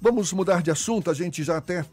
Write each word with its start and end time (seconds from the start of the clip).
Vamos 0.00 0.32
mudar 0.32 0.62
de 0.62 0.70
assunto, 0.70 1.10
a 1.10 1.14
gente 1.14 1.44
já 1.44 1.58
até 1.58 1.84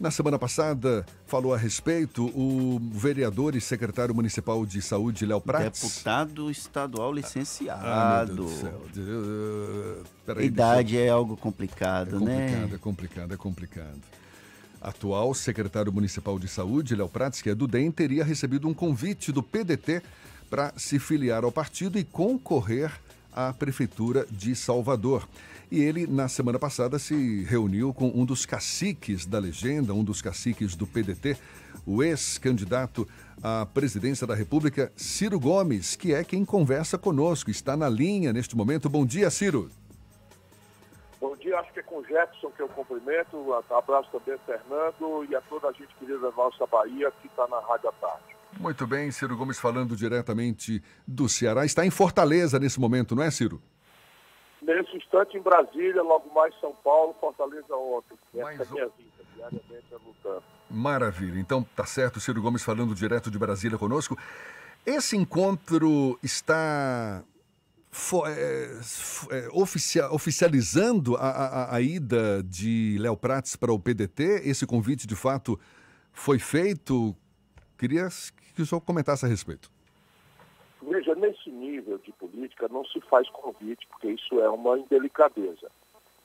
na 0.00 0.10
semana 0.10 0.36
passada 0.36 1.06
falou 1.26 1.54
a 1.54 1.56
respeito 1.56 2.24
o 2.36 2.80
vereador 2.92 3.54
e 3.54 3.60
secretário 3.60 4.12
municipal 4.12 4.66
de 4.66 4.82
saúde, 4.82 5.24
Léo 5.24 5.40
Prats. 5.40 5.80
Deputado 5.80 6.50
estadual 6.50 7.12
licenciado. 7.12 7.86
Ah, 7.86 8.26
peraí, 10.26 10.46
Idade 10.46 10.96
eu... 10.96 11.04
é 11.04 11.08
algo 11.08 11.36
complicado, 11.36 12.16
é 12.16 12.18
né? 12.18 12.46
Complicado, 12.46 12.74
é 12.74 12.78
complicado, 12.78 13.34
é 13.34 13.36
complicado. 13.36 14.00
Atual 14.80 15.32
secretário 15.32 15.92
municipal 15.92 16.40
de 16.40 16.48
saúde, 16.48 16.96
Léo 16.96 17.08
Prats, 17.08 17.40
que 17.40 17.50
é 17.50 17.54
do 17.54 17.68
DEM, 17.68 17.92
teria 17.92 18.24
recebido 18.24 18.66
um 18.66 18.74
convite 18.74 19.30
do 19.30 19.40
PDT 19.40 20.02
para 20.50 20.72
se 20.76 20.98
filiar 20.98 21.44
ao 21.44 21.52
partido 21.52 21.96
e 21.96 22.02
concorrer 22.02 22.90
à 23.32 23.52
Prefeitura 23.52 24.26
de 24.28 24.56
Salvador. 24.56 25.28
E 25.72 25.82
ele, 25.82 26.06
na 26.06 26.28
semana 26.28 26.58
passada, 26.58 26.98
se 26.98 27.44
reuniu 27.44 27.94
com 27.94 28.12
um 28.14 28.26
dos 28.26 28.44
caciques 28.44 29.24
da 29.24 29.38
legenda, 29.38 29.94
um 29.94 30.04
dos 30.04 30.20
caciques 30.20 30.76
do 30.76 30.86
PDT, 30.86 31.34
o 31.86 32.02
ex-candidato 32.02 33.08
à 33.42 33.64
presidência 33.64 34.26
da 34.26 34.34
República, 34.34 34.92
Ciro 34.94 35.40
Gomes, 35.40 35.96
que 35.96 36.12
é 36.12 36.22
quem 36.24 36.44
conversa 36.44 36.98
conosco, 36.98 37.50
está 37.50 37.74
na 37.74 37.88
linha 37.88 38.34
neste 38.34 38.54
momento. 38.54 38.90
Bom 38.90 39.06
dia, 39.06 39.30
Ciro. 39.30 39.70
Bom 41.18 41.34
dia, 41.38 41.58
acho 41.58 41.72
que 41.72 41.80
é 41.80 41.82
com 41.82 42.00
o 42.00 42.04
Jefferson 42.04 42.50
que 42.50 42.60
eu 42.60 42.68
cumprimento. 42.68 43.54
Abraço 43.70 44.10
também, 44.12 44.38
Fernando, 44.44 45.24
e 45.26 45.34
a 45.34 45.40
toda 45.40 45.68
a 45.68 45.72
gente 45.72 45.88
querida 45.98 46.18
da 46.18 46.32
nossa 46.32 46.66
Bahia 46.66 47.10
que 47.22 47.28
está 47.28 47.48
na 47.48 47.60
Rádio 47.60 47.88
à 47.88 47.92
Tarde. 47.92 48.36
Muito 48.60 48.86
bem, 48.86 49.10
Ciro 49.10 49.38
Gomes 49.38 49.58
falando 49.58 49.96
diretamente 49.96 50.82
do 51.08 51.30
Ceará. 51.30 51.64
Está 51.64 51.86
em 51.86 51.90
Fortaleza 51.90 52.58
nesse 52.58 52.78
momento, 52.78 53.16
não 53.16 53.22
é, 53.22 53.30
Ciro? 53.30 53.58
Nesse 54.62 54.96
instante 54.96 55.36
em 55.36 55.40
Brasília, 55.40 56.02
logo 56.02 56.32
mais 56.32 56.54
São 56.60 56.72
Paulo, 56.84 57.14
Fortaleza 57.20 57.74
ontem. 57.74 58.16
Essa 58.34 58.62
é 58.62 58.66
a 58.66 58.70
minha 58.70 58.88
vida, 58.88 59.24
diariamente 59.34 59.86
é 59.90 59.96
lutando. 59.96 60.42
Maravilha. 60.70 61.38
Então, 61.38 61.64
tá 61.74 61.84
certo, 61.84 62.20
Ciro 62.20 62.40
Gomes 62.40 62.62
falando 62.62 62.94
direto 62.94 63.30
de 63.30 63.38
Brasília 63.38 63.76
conosco. 63.76 64.16
Esse 64.86 65.16
encontro 65.16 66.18
está 66.22 67.24
é, 68.26 68.80
é, 69.30 69.48
oficializando 70.10 71.16
a, 71.16 71.28
a, 71.28 71.76
a, 71.76 71.80
ida 71.80 72.42
de 72.42 72.96
Léo 72.98 73.16
Prates 73.16 73.54
para 73.54 73.72
o 73.72 73.78
PDT? 73.78 74.42
Esse 74.44 74.64
convite, 74.64 75.06
de 75.06 75.14
fato, 75.16 75.58
foi 76.12 76.38
feito? 76.38 77.14
Queria 77.76 78.08
que 78.54 78.62
o 78.62 78.66
senhor 78.66 78.80
comentasse 78.80 79.26
a 79.26 79.28
respeito. 79.28 79.70
Veja, 80.82 81.14
nesse 81.14 81.50
nível 81.50 81.98
de 81.98 82.12
política 82.12 82.68
não 82.68 82.84
se 82.84 83.00
faz 83.02 83.28
convite, 83.30 83.86
porque 83.86 84.08
isso 84.08 84.40
é 84.40 84.48
uma 84.48 84.78
indelicadeza. 84.78 85.70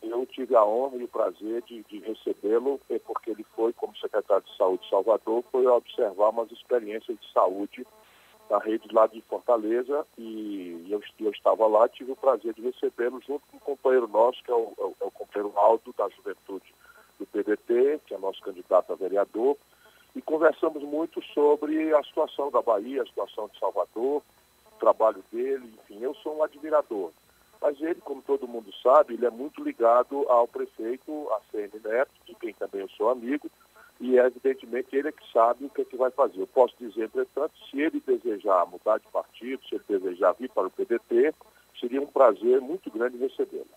Eu 0.02 0.26
tive 0.26 0.56
a 0.56 0.66
honra 0.66 0.98
e 0.98 1.04
o 1.04 1.08
prazer 1.08 1.62
de, 1.64 1.84
de 1.84 2.00
recebê-lo, 2.00 2.80
é 2.90 3.00
porque 3.00 3.32
ele 3.32 3.46
foi, 3.56 3.74
como 3.74 3.98
secretário 3.98 4.44
de 4.46 4.56
Saúde 4.58 4.84
de 4.84 4.90
Salvador, 4.90 5.44
foi 5.52 5.66
observar 5.68 6.30
umas 6.30 6.52
experiências 6.52 7.20
de 7.20 7.32
saúde 7.32 7.86
na 8.50 8.60
rede 8.60 8.88
lá 8.92 9.08
de 9.08 9.22
Fortaleza 9.22 10.06
e 10.18 10.88
eu, 10.90 11.02
eu 11.20 11.32
estava 11.32 11.68
lá 11.68 11.88
tive 11.90 12.14
o 12.14 12.16
prazer 12.16 12.54
de 12.54 12.62
recebê-lo 12.62 13.22
junto 13.28 13.46
com 13.48 13.58
um 13.58 13.60
companheiro 13.60 14.08
nosso, 14.08 14.42
que 14.44 14.50
é 14.50 14.56
o, 14.56 14.74
é 14.78 14.84
o, 14.84 14.96
é 15.02 15.10
companheiro 15.12 15.58
Aldo 15.58 15.94
da 15.98 16.08
Juventude 16.10 16.74
do 17.20 17.26
PDT, 17.26 18.00
que 18.06 18.14
é 18.14 18.18
nosso 18.18 18.42
candidato 18.42 18.94
a 18.94 18.96
vereador, 18.96 19.58
e 20.16 20.22
conversamos 20.22 20.82
muito 20.84 21.22
sobre 21.34 21.94
a 21.94 22.04
situação 22.04 22.50
da 22.50 22.62
Bahia, 22.62 23.04
a 23.04 23.06
situação 23.06 23.50
de 23.50 23.60
Salvador, 23.60 24.24
trabalho 24.78 25.24
dele, 25.32 25.74
enfim, 25.82 26.02
eu 26.02 26.14
sou 26.16 26.38
um 26.38 26.44
admirador. 26.44 27.12
Mas 27.62 27.80
ele, 27.82 28.00
como 28.02 28.22
todo 28.22 28.48
mundo 28.48 28.72
sabe, 28.84 29.16
ele 29.16 29.26
é 29.26 29.30
muito 29.30 29.64
ligado 29.64 30.30
ao 30.30 30.48
prefeito, 30.48 31.28
a 31.32 31.42
CN 31.52 31.72
Neto, 31.84 32.12
de 32.26 32.36
quem 32.36 32.54
também 32.54 32.82
eu 32.82 32.90
sou 32.90 33.10
amigo, 33.10 33.50
e 34.00 34.20
é 34.20 34.26
evidentemente 34.28 34.96
ele 34.96 35.08
é 35.10 35.12
que 35.12 35.32
sabe 35.32 35.66
o 35.66 35.70
que, 35.70 35.82
é 35.82 35.86
que 35.86 35.98
vai 35.98 36.12
fazer. 36.12 36.40
Eu 36.40 36.48
posso 36.48 36.76
dizer, 36.80 37.06
entretanto, 37.06 37.54
se 37.70 37.82
ele 37.82 38.02
desejar 38.06 38.66
mudar 38.68 39.00
de 39.00 39.08
partido, 39.08 39.62
se 39.68 39.76
ele 39.76 39.84
desejar 39.88 40.34
vir 40.34 40.50
para 40.50 40.68
o 40.68 40.72
PDT, 40.72 41.34
seria 41.80 42.02
um 42.02 42.08
prazer 42.08 42.62
muito 42.62 42.92
grande 42.92 43.18
recebê-lo. 43.18 43.68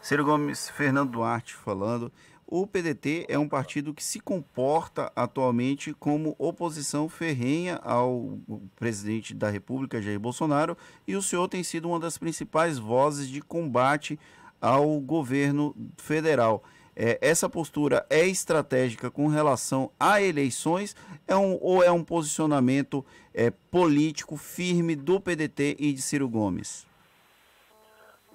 Ciro 0.00 0.24
Gomes, 0.24 0.70
Fernando 0.70 1.10
Duarte 1.10 1.54
falando. 1.54 2.12
O 2.50 2.66
PDT 2.66 3.26
é 3.28 3.38
um 3.38 3.46
partido 3.46 3.92
que 3.92 4.02
se 4.02 4.18
comporta 4.20 5.12
atualmente 5.14 5.92
como 5.92 6.34
oposição 6.38 7.06
ferrenha 7.06 7.78
ao 7.84 8.38
presidente 8.74 9.34
da 9.34 9.50
República, 9.50 10.00
Jair 10.00 10.18
Bolsonaro, 10.18 10.74
e 11.06 11.14
o 11.14 11.20
senhor 11.20 11.46
tem 11.46 11.62
sido 11.62 11.90
uma 11.90 12.00
das 12.00 12.16
principais 12.16 12.78
vozes 12.78 13.28
de 13.28 13.42
combate 13.42 14.18
ao 14.62 14.98
governo 14.98 15.76
federal. 15.98 16.64
É, 16.96 17.18
essa 17.20 17.50
postura 17.50 18.06
é 18.08 18.26
estratégica 18.26 19.10
com 19.10 19.26
relação 19.26 19.90
a 20.00 20.22
eleições 20.22 20.96
é 21.26 21.36
um, 21.36 21.58
ou 21.60 21.84
é 21.84 21.92
um 21.92 22.02
posicionamento 22.02 23.04
é, 23.34 23.50
político 23.50 24.38
firme 24.38 24.96
do 24.96 25.20
PDT 25.20 25.76
e 25.78 25.92
de 25.92 26.00
Ciro 26.00 26.26
Gomes? 26.26 26.86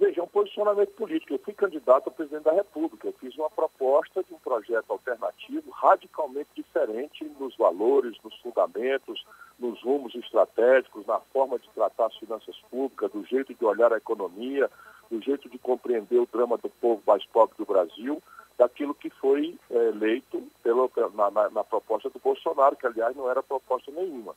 Veja, 0.04 0.20
é 0.20 0.24
um 0.26 0.28
posicionamento 0.28 0.90
político. 0.96 1.34
Eu 1.34 1.40
fui 1.40 1.54
candidato 1.54 2.10
a 2.10 2.12
presidente 2.12 2.44
da 2.44 2.52
República. 2.52 3.08
Eu 3.08 3.14
fiz 3.14 3.34
uma 3.38 3.50
proposta 3.50 4.22
de 4.22 4.34
um 4.34 4.38
projeto 4.38 4.92
alternativo 4.92 5.72
radicalmente 5.72 6.50
diferente 6.54 7.24
nos 7.40 7.56
valores, 7.56 8.18
nos 8.22 8.38
fundamentos, 8.42 9.26
nos 9.58 9.82
rumos 9.82 10.14
estratégicos, 10.14 11.08
na 11.08 11.22
forma 11.32 11.58
de 11.58 11.70
tratar 11.70 12.08
as 12.08 12.18
finanças 12.18 12.54
públicas, 12.70 13.12
do 13.14 13.26
jeito 13.26 13.54
de 13.54 13.64
olhar 13.64 13.94
a 13.94 13.98
economia, 13.98 14.70
do 15.10 15.22
jeito 15.22 15.48
de 15.48 15.58
compreender 15.58 16.20
o 16.20 16.28
drama 16.30 16.58
do 16.58 16.68
povo 16.68 17.02
mais 17.08 17.24
pobre 17.28 17.56
do 17.58 17.66
Brasil, 17.66 18.22
daquilo 18.58 18.94
que 18.94 19.10
foi 19.10 19.58
é, 19.72 19.88
eleito 19.88 20.44
pela, 20.62 20.90
na, 21.16 21.32
na, 21.32 21.50
na 21.50 21.64
proposta 21.64 22.10
do 22.10 22.20
Bolsonaro, 22.20 22.76
que 22.76 22.86
aliás 22.86 23.16
não 23.16 23.32
era 23.32 23.42
proposta 23.42 23.90
nenhuma. 23.90 24.36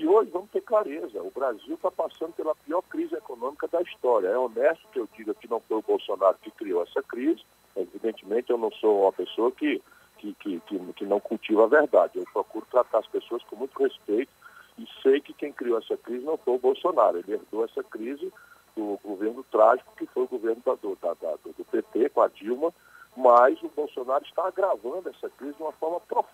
E 0.00 0.08
hoje 0.08 0.30
vamos 0.30 0.50
ter 0.50 0.62
clareza, 0.62 1.22
o 1.22 1.30
Brasil 1.30 1.74
está 1.74 1.90
passando 1.90 2.32
pela 2.32 2.54
pior 2.54 2.80
crise 2.88 3.14
econômica 3.14 3.68
da 3.68 3.82
história. 3.82 4.28
É 4.28 4.38
honesto 4.38 4.88
que 4.90 4.98
eu 4.98 5.06
diga 5.14 5.34
que 5.34 5.46
não 5.46 5.60
foi 5.60 5.76
o 5.76 5.82
Bolsonaro 5.82 6.38
que 6.40 6.50
criou 6.52 6.82
essa 6.82 7.02
crise. 7.02 7.42
Evidentemente 7.76 8.48
eu 8.48 8.56
não 8.56 8.72
sou 8.72 9.02
uma 9.02 9.12
pessoa 9.12 9.52
que, 9.52 9.82
que, 10.16 10.32
que, 10.40 10.58
que, 10.60 10.92
que 10.94 11.04
não 11.04 11.20
cultiva 11.20 11.64
a 11.64 11.66
verdade. 11.66 12.16
Eu 12.16 12.24
procuro 12.32 12.66
tratar 12.70 13.00
as 13.00 13.06
pessoas 13.08 13.42
com 13.42 13.56
muito 13.56 13.78
respeito 13.78 14.32
e 14.78 14.88
sei 15.02 15.20
que 15.20 15.34
quem 15.34 15.52
criou 15.52 15.76
essa 15.76 15.98
crise 15.98 16.24
não 16.24 16.38
foi 16.38 16.54
o 16.54 16.58
Bolsonaro. 16.58 17.18
Ele 17.18 17.34
herdou 17.34 17.66
essa 17.66 17.84
crise 17.84 18.32
do 18.74 18.98
governo 19.04 19.44
trágico 19.52 19.94
que 19.98 20.06
foi 20.06 20.22
o 20.22 20.28
governo 20.28 20.62
da, 20.64 20.76
do, 20.76 20.96
da, 20.96 21.12
da, 21.12 21.36
do 21.44 21.64
PT 21.70 22.08
com 22.08 22.22
a 22.22 22.28
Dilma, 22.28 22.72
mas 23.14 23.62
o 23.62 23.68
Bolsonaro 23.68 24.24
está 24.24 24.48
agravando 24.48 25.10
essa 25.10 25.28
crise 25.28 25.56
de 25.56 25.62
uma 25.62 25.72
forma 25.72 26.00
profunda. 26.00 26.29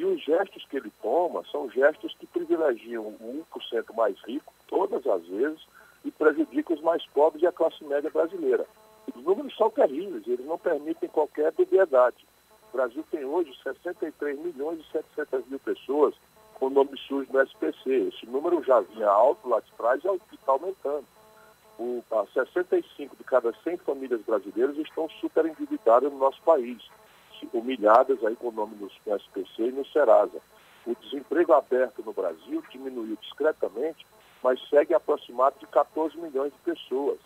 E 0.00 0.04
os 0.06 0.18
gestos 0.24 0.64
que 0.64 0.78
ele 0.78 0.90
toma 1.02 1.44
são 1.52 1.68
gestos 1.68 2.16
que 2.18 2.26
privilegiam 2.26 3.04
o 3.04 3.44
1% 3.54 3.94
mais 3.94 4.18
rico, 4.22 4.50
todas 4.66 5.06
as 5.06 5.22
vezes, 5.26 5.60
e 6.02 6.10
prejudicam 6.10 6.74
os 6.74 6.80
mais 6.80 7.04
pobres 7.08 7.42
e 7.42 7.46
a 7.46 7.52
classe 7.52 7.84
média 7.84 8.08
brasileira. 8.08 8.64
Os 9.14 9.22
números 9.22 9.54
são 9.54 9.68
terríveis, 9.68 10.26
eles 10.26 10.46
não 10.46 10.56
permitem 10.56 11.06
qualquer 11.10 11.52
dubiedade. 11.52 12.16
O 12.72 12.78
Brasil 12.78 13.04
tem 13.10 13.26
hoje 13.26 13.54
63 13.62 14.38
milhões 14.38 14.80
e 14.80 14.90
700 14.90 15.46
mil 15.48 15.58
pessoas 15.58 16.14
com 16.54 16.70
nome 16.70 16.96
sujo 17.06 17.30
no 17.30 17.42
SPC. 17.42 18.08
Esse 18.08 18.24
número 18.24 18.64
já 18.64 18.80
vinha 18.80 19.06
alto 19.06 19.46
lá 19.50 19.60
de 19.60 19.70
trás 19.72 20.02
e 20.02 20.34
está 20.34 20.52
aumentando. 20.52 21.04
O, 21.78 22.02
65 22.32 23.16
de 23.16 23.24
cada 23.24 23.52
100 23.52 23.76
famílias 23.76 24.22
brasileiras 24.22 24.78
estão 24.78 25.10
super 25.20 25.44
endividadas 25.44 26.10
no 26.10 26.18
nosso 26.18 26.40
país 26.40 26.80
humilhadas 27.52 28.22
aí 28.24 28.36
com 28.36 28.48
o 28.48 28.52
nome 28.52 28.76
no 28.76 28.86
SPC 28.86 29.62
e 29.62 29.72
no 29.72 29.84
Serasa. 29.86 30.40
O 30.86 30.94
desemprego 30.94 31.52
aberto 31.52 32.02
no 32.04 32.12
Brasil 32.12 32.62
diminuiu 32.70 33.16
discretamente, 33.20 34.06
mas 34.42 34.60
segue 34.68 34.94
aproximado 34.94 35.56
de 35.58 35.66
14 35.66 36.16
milhões 36.16 36.52
de 36.52 36.58
pessoas. 36.60 37.18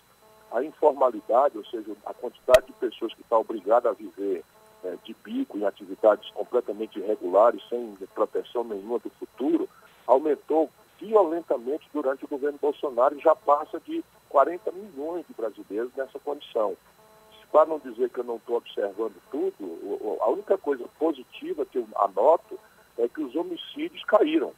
A 0.51 0.63
informalidade, 0.63 1.57
ou 1.57 1.65
seja, 1.65 1.93
a 2.05 2.15
quantidade 2.15 2.67
de 2.67 2.73
pessoas 2.73 3.15
que 3.15 3.23
está 3.23 3.39
obrigada 3.39 3.91
a 3.91 3.93
viver 3.93 4.45
é, 4.85 4.97
de 5.05 5.15
bico 5.25 5.57
em 5.57 5.65
atividades 5.65 6.29
completamente 6.31 6.99
irregulares, 6.99 7.63
sem 7.69 7.97
proteção 8.15 8.65
nenhuma 8.65 8.99
do 8.99 9.11
futuro, 9.11 9.69
aumentou 10.07 10.71
violentamente 11.01 11.89
durante 11.93 12.25
o 12.25 12.29
governo 12.29 12.59
Bolsonaro 12.61 13.17
e 13.17 13.23
já 13.23 13.35
passa 13.35 13.81
de 13.81 14.05
40 14.29 14.71
milhões 14.73 15.27
de 15.27 15.35
brasileiros 15.35 15.93
nessa 15.97 16.19
condição 16.19 16.77
para 17.55 17.67
não 17.67 17.79
dizer 17.79 18.11
que 18.11 18.19
eu 18.19 18.25
não 18.25 18.35
estou 18.35 18.57
observando 18.57 19.15
tudo, 19.31 20.19
a 20.21 20.29
única 20.29 20.59
coisa 20.59 20.85
positiva 20.99 21.65
que 21.65 21.79
eu 21.79 21.87
anoto 21.95 22.59
é 22.99 23.07
que 23.07 23.23
os 23.23 23.33
homicídios 23.37 24.03
caíram. 24.07 24.53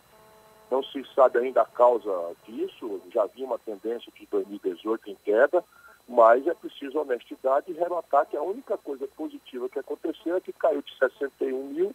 Não 0.70 0.82
se 0.82 1.00
sabe 1.36 1.38
ainda 1.38 1.62
a 1.62 1.66
causa 1.66 2.34
disso, 2.46 3.00
já 3.12 3.24
havia 3.24 3.44
uma 3.44 3.58
tendência 3.58 4.10
de 4.18 4.26
2018 4.26 5.10
em 5.10 5.16
queda, 5.24 5.62
mas 6.08 6.46
é 6.46 6.54
preciso 6.54 6.98
honestidade 6.98 7.70
e 7.70 7.74
relatar 7.74 8.26
que 8.26 8.36
a 8.36 8.42
única 8.42 8.78
coisa 8.78 9.06
positiva 9.08 9.68
que 9.68 9.78
aconteceu 9.78 10.36
é 10.36 10.40
que 10.40 10.52
caiu 10.52 10.82
de 10.82 10.96
61 10.98 11.64
mil 11.68 11.94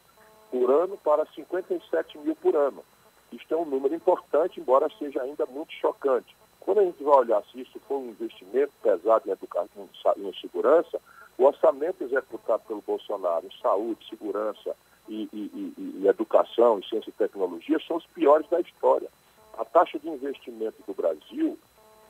por 0.51 0.69
ano 0.69 0.97
para 0.97 1.25
57 1.25 2.17
mil 2.19 2.35
por 2.35 2.55
ano. 2.55 2.83
Isto 3.31 3.53
é 3.53 3.57
um 3.57 3.65
número 3.65 3.95
importante, 3.95 4.59
embora 4.59 4.89
seja 4.99 5.21
ainda 5.21 5.45
muito 5.45 5.71
chocante. 5.73 6.35
Quando 6.59 6.79
a 6.79 6.83
gente 6.83 7.03
vai 7.03 7.15
olhar 7.15 7.41
se 7.45 7.61
isso 7.61 7.79
for 7.87 7.97
um 7.97 8.09
investimento 8.09 8.73
pesado 8.83 9.27
em 9.27 9.31
educação, 9.31 9.89
em 10.17 10.33
segurança, 10.39 10.99
o 11.37 11.45
orçamento 11.45 12.03
executado 12.03 12.63
pelo 12.67 12.83
Bolsonaro 12.85 13.47
em 13.47 13.61
saúde, 13.61 14.07
segurança 14.07 14.75
e, 15.07 15.27
e, 15.33 15.73
e, 15.77 16.01
e 16.01 16.07
educação, 16.07 16.83
ciência 16.83 17.09
e 17.09 17.13
tecnologia 17.13 17.79
são 17.87 17.95
os 17.95 18.05
piores 18.07 18.47
da 18.49 18.59
história. 18.59 19.09
Taxa 19.73 19.97
de 19.99 20.09
investimento 20.09 20.75
do 20.85 20.93
Brasil, 20.93 21.57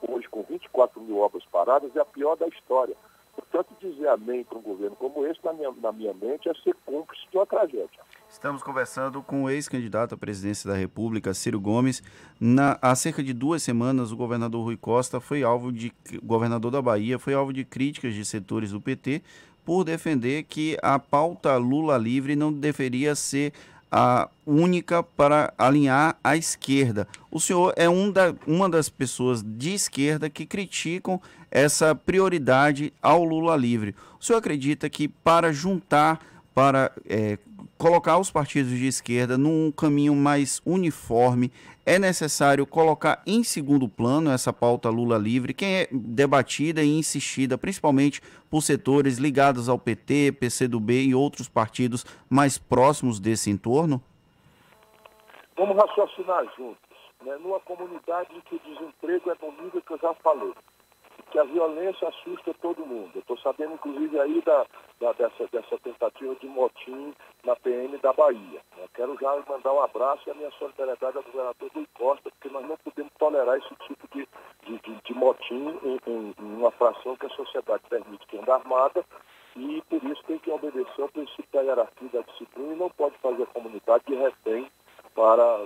hoje 0.08 0.28
com 0.30 0.44
24 0.44 1.00
mil 1.02 1.20
obras 1.20 1.44
paradas, 1.46 1.96
é 1.96 2.00
a 2.00 2.06
pior 2.06 2.36
da 2.36 2.48
história. 2.48 2.96
Portanto, 3.36 3.70
dizer 3.80 4.08
amém 4.08 4.44
para 4.44 4.58
um 4.58 4.62
governo 4.62 4.96
como 4.96 5.26
esse, 5.26 5.40
na 5.44 5.54
minha, 5.54 5.72
na 5.72 5.92
minha 5.92 6.14
mente, 6.14 6.50
é 6.50 6.54
ser 6.56 6.76
cúmplice 6.86 7.24
de 7.32 7.38
uma 7.38 7.46
tragédia. 7.46 8.00
Estamos 8.30 8.62
conversando 8.62 9.22
com 9.22 9.44
o 9.44 9.50
ex-candidato 9.50 10.16
à 10.16 10.18
presidência 10.18 10.70
da 10.70 10.76
República, 10.76 11.34
Ciro 11.34 11.60
Gomes. 11.60 12.04
Na, 12.40 12.78
há 12.82 12.94
cerca 12.96 13.24
de 13.24 13.34
duas 13.34 13.64
semanas, 13.64 14.12
o 14.12 14.18
governador 14.18 14.64
Rui 14.64 14.78
Costa 14.78 15.20
foi 15.20 15.44
alvo 15.44 15.72
de. 15.72 15.94
Governador 16.24 16.72
da 16.72 16.82
Bahia 16.82 17.20
foi 17.20 17.34
alvo 17.34 17.54
de 17.54 17.64
críticas 17.64 18.14
de 18.14 18.26
setores 18.26 18.72
do 18.72 18.82
PT 18.82 19.22
por 19.64 19.84
defender 19.84 20.44
que 20.44 20.78
a 20.82 20.98
pauta 20.98 21.56
Lula 21.58 21.98
livre 21.98 22.36
não 22.36 22.52
deveria 22.52 23.16
ser 23.16 23.54
a 23.92 24.30
única 24.46 25.04
para 25.04 25.54
alinhar 25.58 26.18
a 26.24 26.38
esquerda. 26.38 27.08
O 27.30 27.40
senhor 27.40 27.74
é 27.76 27.90
um 27.90 28.10
da, 28.10 28.34
uma 28.48 28.70
das 28.70 28.88
pessoas 28.88 29.44
de 29.44 29.74
esquerda 29.74 30.30
que 30.30 30.46
criticam 30.46 31.22
essa 31.52 31.94
prioridade 31.94 32.94
ao 33.02 33.24
Lula 33.24 33.56
livre. 33.58 33.94
O 34.20 34.24
senhor 34.24 34.40
acredita 34.40 34.90
que 34.90 35.10
para 35.10 35.52
juntar, 35.52 36.20
para 36.54 36.92
é, 37.08 37.38
colocar 37.82 38.20
os 38.20 38.30
partidos 38.30 38.78
de 38.78 38.86
esquerda 38.86 39.40
num 39.40 39.72
caminho 39.72 40.16
mais 40.16 40.62
uniforme, 40.64 41.52
é 41.84 41.98
necessário 41.98 42.64
colocar 42.64 43.24
em 43.26 43.44
segundo 43.44 43.90
plano 43.90 44.30
essa 44.30 44.54
pauta 44.54 44.88
Lula 44.88 45.18
livre, 45.18 45.52
que 45.52 45.66
é 45.66 45.88
debatida 45.92 46.84
e 46.84 47.00
insistida 47.00 47.58
principalmente 47.58 48.22
por 48.52 48.62
setores 48.62 49.18
ligados 49.18 49.68
ao 49.68 49.80
PT, 49.80 50.34
PCdoB 50.34 51.08
e 51.08 51.16
outros 51.16 51.50
partidos 51.50 52.06
mais 52.30 52.56
próximos 52.56 53.20
desse 53.20 53.50
entorno? 53.50 54.00
Vamos 55.58 55.76
raciocinar 55.76 56.46
juntos. 56.56 56.78
Né? 57.26 57.36
Numa 57.38 57.60
comunidade 57.62 58.30
em 58.36 58.42
que 58.42 58.58
o 58.58 58.60
desemprego 58.60 59.32
é 59.32 59.36
no 59.42 59.82
que 59.82 59.92
eu 59.92 59.98
já 59.98 60.14
falei, 60.22 60.54
que 61.32 61.40
a 61.40 61.44
violência 61.44 62.08
assusta 62.10 62.54
todo 62.62 62.86
mundo. 62.86 63.18
Estou 63.18 63.38
sabendo, 63.38 63.74
inclusive, 63.74 64.20
aí 64.20 64.42
da, 64.42 64.66
da, 65.00 65.14
dessa, 65.14 65.48
dessa 65.48 65.78
tentativa 65.80 66.36
de 66.36 66.48
motim 66.48 67.14
na 67.44 67.56
PM 67.56 67.98
da 68.00 68.12
Bahia. 68.12 68.62
Eu 68.78 68.90
quero 68.94 69.18
já 69.20 69.36
mandar 69.48 69.74
um 69.74 69.82
abraço 69.82 70.24
e 70.28 70.32
a 70.32 70.36
minha 70.36 70.52
solidariedade 70.52 71.18
ao 71.18 71.24
governador 71.24 71.72
Rui 71.74 71.88
Costa, 71.98 72.30
porque 72.30 72.50
nós 72.50 72.68
não 72.68 72.78
podemos 72.78 73.12
tolerar 73.18 73.58
esse 73.58 73.74
tipo 73.88 74.08
de, 74.14 74.28
de, 74.66 74.80
de, 74.80 75.02
de 75.02 75.14
motim 75.14 75.80
em, 75.84 76.00
em, 76.06 76.36
em, 76.38 76.56
uma 76.58 76.72
fração 76.72 77.16
que 77.16 77.26
a 77.26 77.30
sociedade 77.30 77.84
permite 77.90 78.28
que 78.28 78.38
anda 78.38 78.56
armada 78.56 79.06
e 79.56 79.82
por 79.90 80.04
isso 80.04 80.24
tem 80.26 80.38
que 80.40 80.52
obedecer 80.52 81.02
ao 81.02 81.10
princípio 81.10 81.48
da 81.54 81.62
hierarquia 81.62 82.10
da 82.12 82.22
disciplina 82.22 82.74
e 82.74 82.78
não 82.78 82.90
pode 82.90 83.18
fazer 83.20 83.44
a 83.44 83.48
comunidade 83.48 84.04
de 84.06 84.16
refém 84.16 84.70
para, 85.16 85.60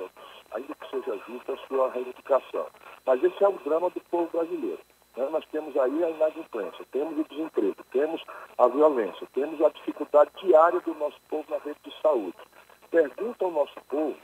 ainda 0.52 0.76
que 0.76 0.90
seja 0.90 1.18
justa, 1.28 1.54
a 1.54 1.68
sua 1.68 1.92
reivindicação. 1.92 2.68
Mas 3.06 3.24
esse 3.24 3.44
é 3.44 3.48
o 3.48 3.60
drama 3.60 3.90
do 3.90 4.02
povo 4.10 4.30
brasileiro. 4.32 4.80
Né? 5.16 5.28
Nós 5.30 5.46
temos 5.52 5.76
aí 5.78 6.04
a 6.04 6.10
inadimplência, 6.10 6.86
temos 6.92 7.18
o 7.18 7.24
desemprego, 7.24 7.84
temos 7.92 8.24
a 8.58 8.68
violência, 8.68 9.28
temos 9.34 9.62
a 9.62 9.70
dificuldade 9.70 10.32
diária 10.42 10.80
do 10.82 10.94
nosso 10.96 11.20
povo 11.30 11.46
na 11.50 11.58
rede 11.58 11.80
de 11.84 11.94
saúde. 12.02 12.38
Pergunta 12.92 13.46
ao 13.46 13.52
nosso 13.52 13.76
povo 13.88 14.18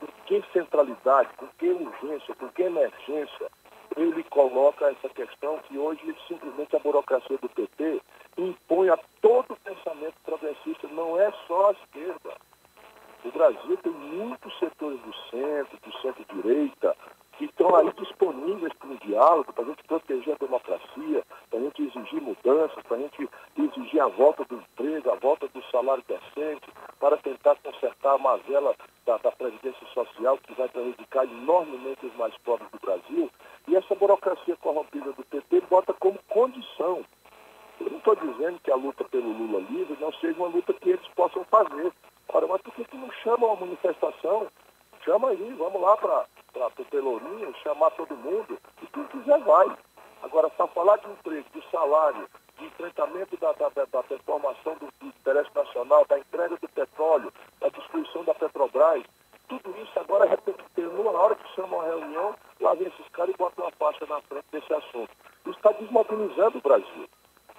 com 0.00 0.06
que 0.26 0.42
centralidade, 0.52 1.30
com 1.36 1.46
que 1.58 1.68
urgência, 1.68 2.34
com 2.34 2.48
que 2.48 2.62
emergência 2.62 3.50
ele 3.96 4.24
coloca 4.24 4.86
essa 4.86 5.08
questão 5.10 5.58
que 5.68 5.76
hoje 5.76 6.16
simplesmente 6.26 6.74
a 6.74 6.78
burocracia 6.78 7.36
do 7.38 7.48
PT 7.48 8.00
impõe 8.38 8.88
a 8.88 8.98
todo 9.20 9.52
o 9.52 9.56
pensamento 9.56 10.14
progressista, 10.24 10.88
não 10.88 11.20
é 11.20 11.30
só 11.46 11.68
a 11.68 11.72
esquerda. 11.72 12.36
O 13.24 13.30
Brasil 13.30 13.76
tem 13.82 13.92
muitos 13.92 14.58
setores 14.58 14.98
do 15.00 15.14
centro, 15.30 15.78
do 15.78 15.92
centro-direita, 16.00 16.96
que 17.42 17.46
estão 17.46 17.74
aí 17.74 17.92
disponíveis 17.98 18.72
para 18.74 18.88
um 18.88 18.96
diálogo, 18.98 19.52
para 19.52 19.64
a 19.64 19.66
gente 19.66 19.82
proteger 19.82 20.34
a 20.34 20.44
democracia, 20.44 21.24
para 21.50 21.58
a 21.58 21.62
gente 21.62 21.82
exigir 21.82 22.22
mudanças, 22.22 22.80
para 22.84 22.96
a 22.96 23.00
gente 23.00 23.28
exigir 23.58 24.00
a 24.00 24.06
volta 24.06 24.44
do 24.44 24.54
emprego, 24.54 25.10
a 25.10 25.16
volta 25.16 25.48
do 25.48 25.60
salário 25.64 26.04
decente, 26.06 26.70
para 27.00 27.16
tentar 27.16 27.56
consertar 27.56 28.14
a 28.14 28.18
mazela 28.18 28.76
da, 29.04 29.16
da 29.18 29.32
Previdência 29.32 29.84
Social, 29.92 30.38
que 30.38 30.54
vai 30.54 30.68
prejudicar 30.68 31.24
enormemente 31.24 32.06
os 32.06 32.14
mais 32.14 32.32
pobres 32.44 32.70
do 32.70 32.78
Brasil. 32.78 33.28
E 33.66 33.74
essa 33.74 33.94
burocracia 33.96 34.56
corrompida 34.58 35.12
do 35.12 35.24
PT 35.24 35.62
bota 35.68 35.92
como 35.94 36.20
condição. 36.28 37.04
Eu 37.80 37.90
não 37.90 37.98
estou 37.98 38.14
dizendo 38.14 38.60
que 38.60 38.70
a 38.70 38.76
luta 38.76 39.02
pelo 39.04 39.32
Lula 39.32 39.66
livre 39.68 39.96
não 40.00 40.12
seja 40.12 40.38
uma 40.38 40.48
luta 40.48 40.72
que 40.74 40.90
eles 40.90 41.08
possam 41.16 41.44
fazer. 41.46 41.92
Mas 42.48 42.62
por 42.62 42.72
que, 42.72 42.96
não 42.96 43.10
chamam 43.24 43.50
a 43.52 43.56
manifestação? 43.56 44.46
Chama 45.04 45.30
aí, 45.30 45.54
vamos 45.58 45.82
lá 45.82 45.96
para 45.96 46.24
para 46.52 46.66
o 46.66 46.84
Pelourinho, 46.86 47.54
chamar 47.62 47.90
todo 47.92 48.16
mundo, 48.16 48.58
e 48.82 48.86
quem 48.86 49.04
quiser 49.06 49.40
vai. 49.40 49.76
Agora, 50.22 50.48
para 50.50 50.66
falar 50.68 50.98
de 50.98 51.10
emprego, 51.10 51.46
de 51.52 51.70
salário, 51.70 52.28
de 52.58 52.66
enfrentamento 52.66 53.36
da, 53.38 53.52
da, 53.52 53.68
da, 53.70 53.84
da 53.86 54.02
transformação 54.04 54.74
do, 54.74 54.88
do, 55.00 55.06
interesse 55.06 55.50
nacional, 55.54 56.04
da 56.06 56.18
entrega 56.18 56.56
do 56.56 56.68
petróleo, 56.68 57.32
da 57.60 57.68
destruição 57.68 58.24
da 58.24 58.34
Petrobras, 58.34 59.02
tudo 59.48 59.74
isso 59.82 59.98
agora 59.98 60.26
é 60.26 60.28
repetindo. 60.28 61.02
Na 61.02 61.18
hora 61.18 61.34
que 61.34 61.54
chama 61.54 61.76
uma 61.76 61.84
reunião, 61.84 62.34
lá 62.60 62.74
vem 62.74 62.88
esses 62.88 63.08
caras 63.08 63.34
e 63.34 63.38
botam 63.38 63.64
uma 63.64 63.72
faixa 63.72 64.06
na 64.06 64.20
frente 64.22 64.46
desse 64.52 64.72
assunto. 64.72 65.10
Isso 65.44 65.56
está 65.56 65.72
desmobilizando 65.72 66.58
o 66.58 66.62
Brasil. 66.62 67.08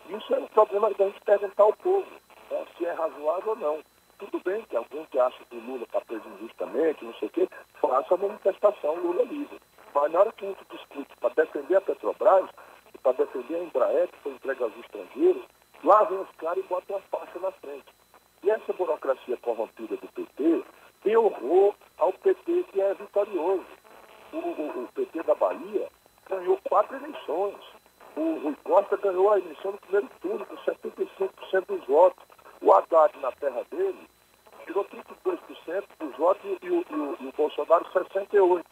Isso 0.10 0.34
é 0.34 0.40
um 0.40 0.48
problema 0.48 0.90
da 0.92 1.06
gente 1.06 1.22
perguntar 1.22 1.63
ao 1.63 1.74
povo 1.74 2.07
né, 2.50 2.66
se 2.78 2.86
é 2.86 2.94
razoável 2.94 3.51
ou 3.51 3.56
não. 3.56 3.80
Tudo 4.19 4.40
bem 4.44 4.63
que 4.63 4.75
alguém 4.75 5.06
que 5.06 5.19
acha 5.19 5.44
que 5.50 5.56
o 5.57 5.60
Lula 5.60 5.84
está 5.84 6.00
preso 6.01 6.24
injustamente, 6.30 7.04
não 7.04 7.13
sei 7.16 7.28
o 7.28 7.31
quê, 7.31 7.50
faça 7.81 8.13
a 8.13 8.18
manifestação 8.18 8.95
Lula 8.95 9.24
livre. 9.24 9.60
Mas 9.94 10.12
na 10.12 10.19
hora 10.19 10.31
que 10.31 10.45
a 10.45 10.50
gente 10.50 10.66
discute 10.72 11.16
para 11.18 11.33
defender 11.33 11.75
a 11.75 11.81
Petrobras, 11.81 12.50
e 12.94 12.98
para 13.00 13.13
defender 13.13 13.56
a 13.56 13.63
Embraer, 13.63 14.07
que 14.07 14.19
foi 14.19 14.31
entregue 14.33 14.63
aos 14.63 14.78
estrangeiros, 14.78 15.44
lá 15.83 16.04
vem 16.04 16.19
os 16.19 16.31
caras 16.38 16.63
e 16.63 16.68
botam 16.68 16.98
uma 16.98 17.19
faixa 17.19 17.40
na 17.40 17.52
frente. 17.52 17.86
E 18.44 18.50
essa 18.50 18.74
burocracia 18.74 19.38
corrompida 19.38 19.95
do 19.98 20.07
PT 20.07 20.63
tem 21.04 21.18
horror 21.18 21.74
ao 21.98 22.13
PT 22.13 22.63
que 22.72 22.81
é 22.81 22.94
vitorioso. 22.94 23.66
O, 24.31 24.38
o, 24.38 24.83
o 24.83 24.90
PT 24.94 25.24
da 25.24 25.36
Bahia 25.36 25.88
ganhou 26.30 26.60
quatro 26.69 26.82
eleições. 26.94 27.57
O 28.16 28.40
Rui 28.40 28.56
Costa 28.63 28.98
ganhou 28.98 29.31
a 29.31 29.40
eleição 29.40 29.72
no 29.72 29.78
primeiro 29.80 30.10
turno, 30.22 30.45
com 30.45 30.56
75% 30.57 31.66
dos 31.68 31.86
votos. 31.88 32.24
O 32.62 32.72
Haddad, 32.72 33.18
na 33.19 33.31
terra 33.33 33.64
dele, 33.71 34.07
tirou 34.66 34.85
32% 34.85 35.83
dos 36.00 36.16
votos 36.18 36.44
e, 36.62 36.69
o, 36.69 36.85
e, 36.90 36.95
o, 36.95 37.18
e 37.19 37.28
o 37.28 37.33
Bolsonaro 37.35 37.85
68%. 37.85 38.64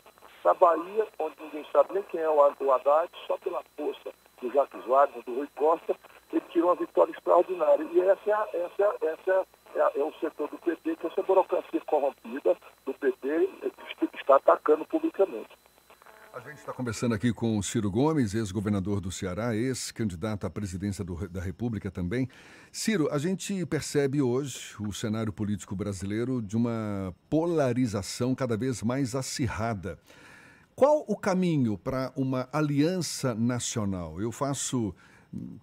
Na 0.44 0.56
Bahia, 0.56 1.08
onde 1.20 1.36
ninguém 1.40 1.66
sabe 1.72 1.94
nem 1.94 2.04
quem 2.04 2.20
é 2.20 2.30
o 2.30 2.42
Haddad, 2.42 3.12
só 3.28 3.38
pela 3.38 3.62
força 3.78 4.12
do 4.42 4.51
Jacques 4.51 4.84
Wagner, 4.86 5.24
do 5.24 5.36
Rui 5.36 5.48
Costa, 5.56 5.96
ele 6.34 6.42
tirou 6.50 6.70
uma 6.70 6.75
vitória 6.75 7.12
extraordinária. 7.12 7.84
E 7.92 8.01
essa 8.01 8.30
é, 8.30 8.34
a, 8.34 8.48
essa, 8.54 8.84
é 8.84 9.06
essa 9.06 9.48
é, 9.75 10.00
é, 10.00 10.04
o 10.04 10.13
setor 10.20 10.48
do 10.50 10.58
PT, 10.58 10.96
que 10.96 11.08
essa 11.08 11.22
burocracia 11.22 11.82
corrompida 11.86 12.58
do 12.86 12.94
PT 12.94 13.50
está 14.16 14.36
atacando 14.36 14.86
publicamente. 14.86 15.50
A 16.34 16.40
gente 16.40 16.60
está 16.60 16.72
conversando 16.72 17.14
aqui 17.14 17.34
com 17.34 17.58
o 17.58 17.64
Ciro 17.64 17.92
Gomes, 17.92 18.34
ex-governador 18.34 19.02
do 19.02 19.12
Ceará, 19.12 19.54
ex-candidato 19.54 20.48
à 20.48 20.50
presidência 20.50 21.04
do, 21.04 21.28
da 21.28 21.42
República 21.42 21.92
também. 21.92 22.30
Ciro, 22.72 23.10
a 23.12 23.18
gente 23.18 23.66
percebe 23.66 24.22
hoje 24.22 24.74
o 24.80 24.94
cenário 24.94 25.34
político 25.34 25.76
brasileiro 25.76 26.42
de 26.42 26.56
uma 26.56 27.14
polarização 27.30 28.34
cada 28.34 28.56
vez 28.56 28.82
mais 28.82 29.14
acirrada. 29.14 30.00
Qual 30.74 31.04
o 31.06 31.18
caminho 31.18 31.78
para 31.78 32.14
uma 32.16 32.48
aliança 32.54 33.36
nacional? 33.36 34.22
Eu 34.22 34.32
faço 34.32 34.96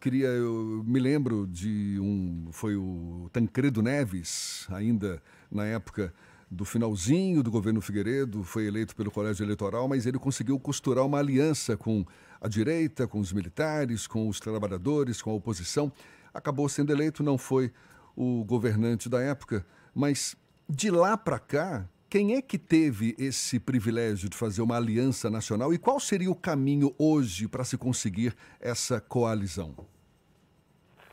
queria 0.00 0.28
eu 0.28 0.82
me 0.86 0.98
lembro 0.98 1.46
de 1.46 1.98
um 2.00 2.48
foi 2.52 2.76
o 2.76 3.28
Tancredo 3.32 3.82
Neves 3.82 4.66
ainda 4.70 5.22
na 5.50 5.64
época 5.64 6.12
do 6.50 6.64
finalzinho 6.64 7.42
do 7.42 7.50
governo 7.50 7.80
Figueiredo, 7.80 8.42
foi 8.42 8.66
eleito 8.66 8.96
pelo 8.96 9.10
colégio 9.10 9.44
eleitoral, 9.44 9.86
mas 9.86 10.06
ele 10.06 10.18
conseguiu 10.18 10.58
costurar 10.58 11.04
uma 11.04 11.18
aliança 11.18 11.76
com 11.76 12.04
a 12.40 12.48
direita, 12.48 13.06
com 13.06 13.20
os 13.20 13.32
militares, 13.32 14.06
com 14.06 14.28
os 14.28 14.40
trabalhadores, 14.40 15.20
com 15.20 15.30
a 15.30 15.34
oposição. 15.34 15.92
Acabou 16.32 16.68
sendo 16.68 16.92
eleito, 16.92 17.22
não 17.22 17.36
foi 17.36 17.72
o 18.16 18.44
governante 18.44 19.08
da 19.08 19.20
época, 19.20 19.64
mas 19.94 20.36
de 20.68 20.90
lá 20.90 21.16
para 21.16 21.38
cá, 21.38 21.88
quem 22.10 22.34
é 22.34 22.42
que 22.42 22.58
teve 22.58 23.14
esse 23.18 23.60
privilégio 23.60 24.30
de 24.30 24.36
fazer 24.36 24.62
uma 24.62 24.76
aliança 24.76 25.28
nacional 25.28 25.74
e 25.74 25.78
qual 25.78 26.00
seria 26.00 26.30
o 26.30 26.34
caminho 26.34 26.94
hoje 26.98 27.46
para 27.46 27.64
se 27.64 27.76
conseguir 27.76 28.34
essa 28.58 28.98
coalizão? 29.00 29.74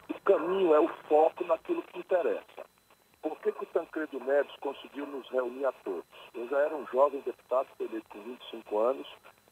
O 0.10 0.20
caminho 0.24 0.74
é 0.74 0.80
o 0.80 0.88
foco 1.10 1.44
naquilo 1.46 1.84
que 1.84 2.00
interessa. 2.00 2.55
Por 3.26 3.40
que, 3.40 3.52
que 3.54 3.64
o 3.64 3.68
Tancredo 3.74 4.20
Neves 4.20 4.56
conseguiu 4.58 5.08
nos 5.08 5.28
reunir 5.30 5.66
a 5.66 5.72
todos? 5.84 6.06
Eu 6.36 6.48
já 6.48 6.60
era 6.60 6.76
um 6.76 6.86
jovem 6.86 7.22
deputado, 7.22 7.68
eleito 7.80 8.08
com 8.10 8.22
25 8.22 8.78
anos, 8.78 9.08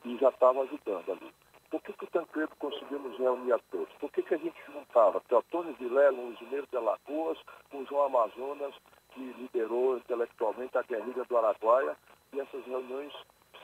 e 0.06 0.16
já 0.18 0.30
estava 0.30 0.62
ajudando 0.62 1.12
ali. 1.12 1.34
Por 1.72 1.82
que, 1.82 1.92
que 1.94 2.04
o 2.04 2.12
Tancredo 2.12 2.56
conseguiu 2.60 3.00
nos 3.00 3.18
reunir 3.18 3.52
a 3.52 3.58
todos? 3.72 3.92
Por 3.96 4.12
que, 4.12 4.22
que 4.22 4.36
a 4.36 4.38
gente 4.38 4.62
juntava 4.72 5.20
Teotônio 5.22 5.74
Vilela, 5.80 6.16
um 6.16 6.34
engenheiro 6.34 6.68
de 6.70 6.78
Alagoas, 6.78 7.40
com 7.72 7.80
o 7.80 7.86
João 7.88 8.06
Amazonas, 8.06 8.76
que 9.10 9.20
liderou 9.20 9.98
intelectualmente 9.98 10.78
a 10.78 10.84
guerrilha 10.84 11.24
do 11.24 11.36
Araguaia, 11.36 11.98
e 12.32 12.40
essas 12.42 12.64
reuniões 12.68 13.12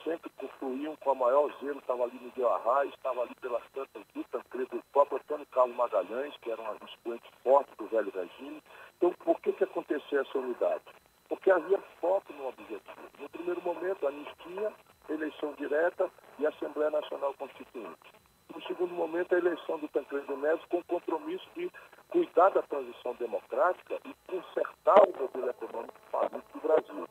sempre 0.03 0.29
confluíam 0.32 0.96
com 0.98 1.12
a 1.12 1.15
maior 1.15 1.51
zelo, 1.60 1.79
estava 1.79 2.03
ali 2.03 2.20
Miguel 2.20 2.50
Arraes, 2.50 2.94
estava 2.94 3.22
ali 3.22 3.36
pelas 3.36 3.63
tantas 3.74 4.03
do 4.13 4.24
Tancredo, 4.25 4.77
o 4.77 4.84
próprio 4.91 5.18
Antônio 5.18 5.46
Carlos 5.48 5.75
Magalhães, 5.75 6.36
que 6.41 6.51
era 6.51 6.62
um 6.62 6.86
expoente 6.86 7.29
forte 7.44 7.72
do 7.77 7.88
velho 7.88 8.12
regime. 8.12 8.62
Então, 8.98 9.13
por 9.24 9.39
que, 9.41 9.53
que 9.53 9.63
aconteceu 9.63 10.22
essa 10.22 10.38
unidade? 10.38 10.84
Porque 11.27 11.51
havia 11.51 11.79
foco 12.01 12.34
no 12.34 12.48
objetivo. 12.48 13.10
No 13.20 13.29
primeiro 13.29 13.62
momento, 13.62 14.08
anistia, 14.08 14.74
eleição 15.10 15.53
direta 15.53 16.10
e 16.38 16.46
Assembleia 16.46 16.91
Nacional 16.91 17.34
Constituinte. 17.36 18.12
No 18.53 18.62
segundo 18.63 18.94
momento, 18.94 19.36
a 19.36 19.38
eleição 19.38 19.77
do 19.77 19.88
Tancredo 19.89 20.36
Neves 20.38 20.65
com 20.65 20.79
o 20.79 20.84
compromisso 20.86 21.48
de 21.56 21.72
cuidar 22.10 22.50
da 22.50 22.63
transição 22.63 23.13
democrática 23.15 24.00
e 24.06 24.13
consertar 24.27 25.08
o 25.08 25.22
modelo 25.22 25.50
econômico 25.50 26.00
falido 26.12 26.44
do 26.53 26.60
Brasil. 26.60 27.08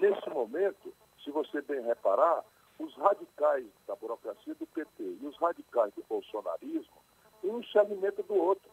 Nesse 0.00 0.30
momento, 0.30 0.94
se 1.22 1.30
você 1.30 1.60
bem 1.60 1.82
reparar, 1.82 2.42
os 2.78 2.94
radicais 2.96 3.66
da 3.86 3.94
burocracia 3.94 4.54
do 4.54 4.66
PT 4.66 5.18
e 5.20 5.26
os 5.26 5.36
radicais 5.36 5.92
do 5.94 6.02
bolsonarismo, 6.08 6.96
um 7.44 7.62
se 7.62 7.78
alimenta 7.78 8.22
do 8.22 8.34
outro. 8.34 8.70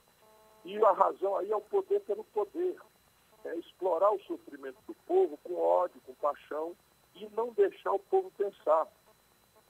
E 0.63 0.77
a 0.83 0.91
razão 0.93 1.35
aí 1.35 1.51
é 1.51 1.55
o 1.55 1.61
poder 1.61 1.99
pelo 2.01 2.23
poder. 2.23 2.77
É 3.43 3.55
explorar 3.55 4.11
o 4.11 4.21
sofrimento 4.21 4.77
do 4.87 4.93
povo 5.05 5.37
com 5.43 5.59
ódio, 5.59 6.01
com 6.05 6.13
paixão 6.15 6.73
e 7.15 7.27
não 7.35 7.51
deixar 7.51 7.91
o 7.91 7.99
povo 7.99 8.31
pensar. 8.37 8.87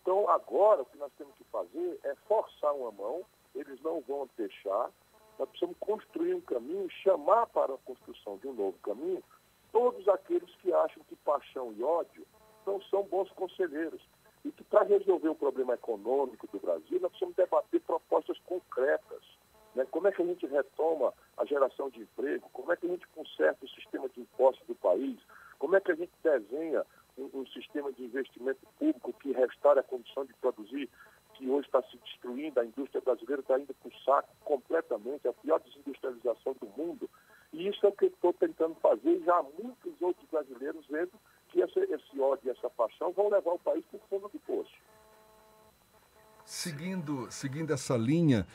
Então, 0.02 0.30
agora, 0.30 0.84
o 0.84 0.86
que 0.86 0.98
nós 0.98 1.12
temos 1.18 1.36
que 1.36 1.44
fazer 1.46 2.00
é 2.04 2.16
forçar 2.28 2.74
uma 2.74 2.92
mão, 2.92 3.26
eles 3.54 3.82
não 3.82 4.02
vão 4.02 4.30
deixar, 4.38 4.90
nós 5.38 5.50
precisamos 5.50 5.78
construir 5.98 6.36
um 6.36 6.42
caminho, 6.42 6.88
chamar 7.04 7.48
para 7.48 7.74
a 7.74 7.78
construção 7.80 8.38
de 8.38 8.48
um 8.48 8.54
novo 8.54 8.78
caminho 8.84 9.24
todos 9.72 10.08
aqueles 10.08 10.50
que 10.58 10.72
acham 10.72 11.04
que 11.10 11.16
paixão 11.18 11.74
e 11.74 11.84
ódio 11.84 12.26
não 12.66 12.80
são 12.84 13.04
bons 13.04 13.30
conselheiros. 13.32 14.02
E 14.46 14.52
que 14.52 14.64
para 14.64 14.84
resolver 14.84 15.30
o 15.30 15.36
problema 15.36 15.74
econômico 15.74 16.48
do 16.48 16.60
Brasil, 16.60 17.00
nós 17.00 17.10
precisamos 17.10 17.36
debater 17.36 17.82
propostas 17.82 18.38
concretas. 18.46 19.24
Né? 19.74 19.86
Como 19.90 20.08
é 20.08 20.12
que 20.12 20.22
a 20.22 20.26
gente 20.26 20.46
retoma 20.46 21.14
a 21.36 21.46
geração 21.46 21.90
de 21.90 22.02
emprego? 22.02 22.48
Como 22.54 22.72
é 22.72 22.78
que 22.78 22.86
a 22.86 22.90
gente 22.90 23.08
conserta 23.08 23.66
o 23.66 23.70
sistema 23.70 24.08
de 24.10 24.22
impostos 24.22 24.66
do 24.68 24.76
país? 24.76 25.20
Como 25.58 25.76
é 25.76 25.82
que 25.82 25.92
a 25.92 25.96
gente 25.96 26.14
desenha 26.24 26.86
um, 27.18 27.42
um 27.42 27.48
sistema 27.48 27.92
de 27.92 28.04
investimento 28.04 28.66
público 28.78 29.14
que 29.14 29.32
restaure 29.32 29.80
a 29.80 29.84
condição 29.84 30.26
de 30.26 30.34
produzir, 30.36 30.90
que 31.38 31.48
hoje 31.50 31.68
está 31.68 31.82
se 31.84 31.98
destruindo, 31.98 32.60
a 32.60 32.66
indústria 32.66 33.02
brasileira 33.02 33.42
está 33.42 33.60
indo 33.60 33.74
para 33.74 33.90
o 33.90 34.04
saco 34.04 34.30
completamente, 34.44 35.28
a 35.28 35.34
pior 35.34 35.60
desindustrialização 35.60 36.56
do 36.60 36.68
mundo. 36.76 37.10
E 37.54 37.68
isso 37.68 37.86
é 37.86 37.90
o 37.90 37.94
que 37.94 38.06
estou 38.06 38.34
tentando 38.34 38.76
fazer, 38.76 39.22
já 39.24 39.36
há 39.36 39.44
muitos 39.44 40.02
outros 40.02 40.28
brasileiros 40.30 40.86
vendo 40.90 41.12
que 41.50 41.62
esse, 41.62 41.80
esse 41.80 42.20
ódio 42.20 42.48
e 42.48 42.50
essa 42.50 42.70
paixão 42.72 43.12
vão 43.14 43.30
levar 43.30 43.52
o 43.52 43.60
país 43.60 43.86
para 43.86 43.98
o 43.98 44.02
fundo 44.10 44.30
do 44.30 44.40
poço. 44.40 44.74
Seguindo, 46.44 47.32
seguindo 47.32 47.72
essa 47.72 47.96
linha, 47.96 48.48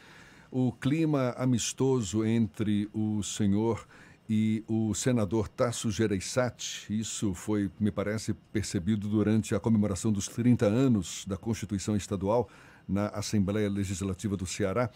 o 0.51 0.73
clima 0.73 1.35
amistoso 1.37 2.25
entre 2.25 2.91
o 2.93 3.23
senhor 3.23 3.87
e 4.29 4.65
o 4.67 4.95
senador 4.95 5.49
Tasso 5.49 5.91
Gereissati, 5.91 6.87
isso 6.89 7.35
foi, 7.35 7.71
me 7.79 7.91
parece, 7.91 8.35
percebido 8.53 9.09
durante 9.09 9.55
a 9.55 9.61
comemoração 9.61 10.11
dos 10.13 10.27
30 10.27 10.67
anos 10.67 11.25
da 11.27 11.37
Constituição 11.37 11.97
Estadual 11.97 12.49
na 12.89 13.09
Assembleia 13.09 13.69
Legislativa 13.69 14.37
do 14.37 14.47
Ceará, 14.47 14.91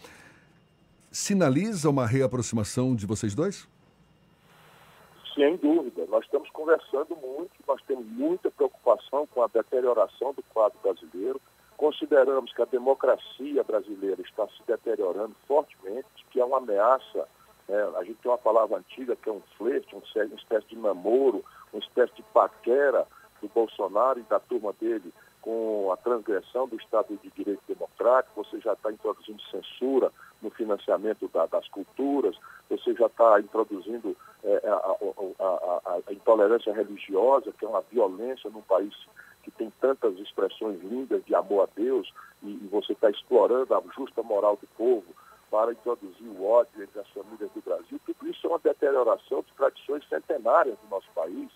sinaliza 1.11 1.89
uma 1.89 2.05
reaproximação 2.05 2.95
de 2.95 3.05
vocês 3.05 3.33
dois? 3.33 3.67
Sem 5.33 5.55
dúvida. 5.57 6.05
Nós 6.07 6.25
estamos 6.25 6.49
conversando 6.49 7.15
muito, 7.15 7.51
nós 7.67 7.81
temos 7.87 8.05
muita 8.07 8.49
preocupação 8.51 9.27
com 9.27 9.43
a 9.43 9.47
deterioração 9.47 10.33
do 10.33 10.43
quadro 10.53 10.77
brasileiro. 10.81 11.39
Consideramos 11.77 12.51
que 12.53 12.61
a 12.61 12.65
democracia 12.65 13.63
brasileira 13.63 14.21
está 14.21 14.47
se 14.47 14.63
deteriorando 14.65 15.35
fortemente, 15.47 16.07
que 16.31 16.39
é 16.39 16.45
uma 16.45 16.57
ameaça. 16.57 17.27
Né? 17.67 17.77
A 17.97 18.03
gente 18.03 18.15
tem 18.15 18.31
uma 18.31 18.37
palavra 18.37 18.77
antiga 18.77 19.15
que 19.15 19.29
é 19.29 19.31
um 19.31 19.41
flerte, 19.57 19.95
uma 19.95 20.35
espécie 20.35 20.67
de 20.67 20.75
namoro, 20.75 21.45
uma 21.71 21.79
espécie 21.79 22.15
de 22.15 22.23
paquera 22.33 23.05
do 23.41 23.47
Bolsonaro 23.49 24.19
e 24.19 24.23
da 24.23 24.39
turma 24.39 24.73
dele 24.73 25.13
com 25.47 25.93
a 25.93 25.95
transgressão 25.95 26.67
do 26.67 26.75
Estado 26.75 27.17
de 27.23 27.31
Direito 27.31 27.61
Democrático, 27.69 28.43
você 28.43 28.59
já 28.59 28.73
está 28.73 28.91
introduzindo 28.91 29.41
censura 29.43 30.11
no 30.41 30.49
financiamento 30.49 31.25
da, 31.29 31.45
das 31.45 31.65
culturas, 31.69 32.35
você 32.69 32.93
já 32.93 33.05
está 33.05 33.39
introduzindo 33.39 34.13
é, 34.43 34.61
a, 34.67 34.73
a, 34.73 35.45
a, 35.45 36.01
a, 36.09 36.11
intolerância 36.11 36.73
religiosa, 36.73 37.53
que 37.57 37.63
é 37.63 37.67
uma 37.69 37.79
violência 37.89 38.49
num 38.49 38.61
país 38.61 38.93
que 39.41 39.49
tem 39.51 39.71
tantas 39.79 40.19
expressões 40.19 40.81
lindas 40.83 41.23
de 41.23 41.33
amor 41.33 41.63
a 41.63 41.69
Deus, 41.73 42.13
e, 42.43 42.49
e 42.49 42.67
você 42.69 42.91
está 42.91 43.09
explorando 43.09 43.73
a 43.73 43.81
justa 43.95 44.21
moral 44.21 44.57
do 44.57 44.67
povo 44.77 45.15
para 45.49 45.71
introduzir 45.71 46.27
o 46.27 46.45
ódio 46.45 46.83
entre 46.83 46.99
as 46.99 47.07
famílias 47.11 47.49
do 47.51 47.61
Brasil. 47.61 47.97
Tudo 48.05 48.27
isso 48.29 48.45
é 48.45 48.49
uma 48.49 48.59
deterioração 48.59 49.41
de 49.43 49.53
tradições 49.53 50.05
centenárias 50.09 50.77
do 50.79 50.89
nosso 50.89 51.07
país. 51.15 51.49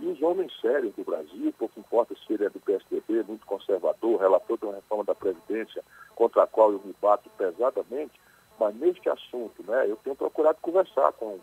E 0.00 0.06
os 0.06 0.22
homens 0.22 0.50
sérios 0.62 0.94
do 0.94 1.04
Brasil, 1.04 1.52
pouco 1.58 1.78
importa 1.78 2.14
se 2.14 2.32
ele 2.32 2.46
é 2.46 2.48
do 2.48 2.58
PSDB, 2.58 3.22
muito 3.22 3.44
conservador, 3.44 4.18
relator 4.18 4.56
de 4.56 4.64
uma 4.64 4.74
reforma 4.74 5.04
da 5.04 5.14
Previdência, 5.14 5.84
contra 6.14 6.44
a 6.44 6.46
qual 6.46 6.72
eu 6.72 6.80
me 6.82 6.94
bato 7.02 7.28
pesadamente, 7.36 8.18
mas 8.58 8.74
neste 8.76 9.10
assunto, 9.10 9.62
né, 9.62 9.90
eu 9.90 9.96
tenho 9.96 10.16
procurado 10.16 10.58
conversar 10.62 11.12
com, 11.12 11.38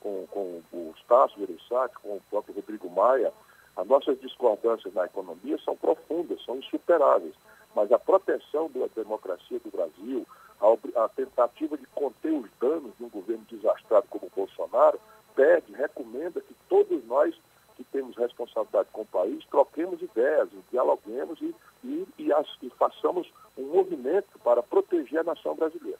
com, 0.00 0.26
com 0.30 0.62
o 0.72 0.94
Estácio 0.96 1.38
Verissati, 1.38 1.96
com 1.96 2.16
o 2.16 2.22
próprio 2.30 2.54
Rodrigo 2.54 2.88
Maia. 2.88 3.32
As 3.76 3.86
nossas 3.88 4.20
discordâncias 4.20 4.94
na 4.94 5.06
economia 5.06 5.58
são 5.64 5.76
profundas, 5.76 6.44
são 6.44 6.56
insuperáveis, 6.56 7.34
mas 7.74 7.90
a 7.90 7.98
proteção 7.98 8.70
da 8.70 8.86
democracia 8.94 9.58
do 9.58 9.70
Brasil, 9.70 10.24
a, 10.60 11.04
a 11.04 11.08
tentativa 11.08 11.76
de 11.76 11.86
conter 11.86 12.32
os 12.32 12.48
danos 12.60 12.96
de 12.96 13.04
um 13.04 13.08
governo 13.08 13.44
desastrado 13.50 14.06
como 14.08 14.26
o 14.26 14.32
Bolsonaro, 14.34 15.00
pede, 15.34 15.72
recomenda 15.72 16.40
que 16.40 16.54
todos 16.68 17.04
nós 17.06 17.34
que 17.76 17.84
temos 17.84 18.16
responsabilidade 18.16 18.88
com 18.92 19.02
o 19.02 19.06
país, 19.06 19.44
troquemos 19.46 20.00
ideias, 20.00 20.48
dialoguemos 20.70 21.40
e, 21.40 21.54
e, 21.84 22.06
e, 22.18 22.32
as, 22.32 22.46
e 22.62 22.70
façamos 22.70 23.30
um 23.56 23.64
movimento 23.64 24.38
para 24.42 24.62
proteger 24.62 25.20
a 25.20 25.24
nação 25.24 25.54
brasileira. 25.54 25.98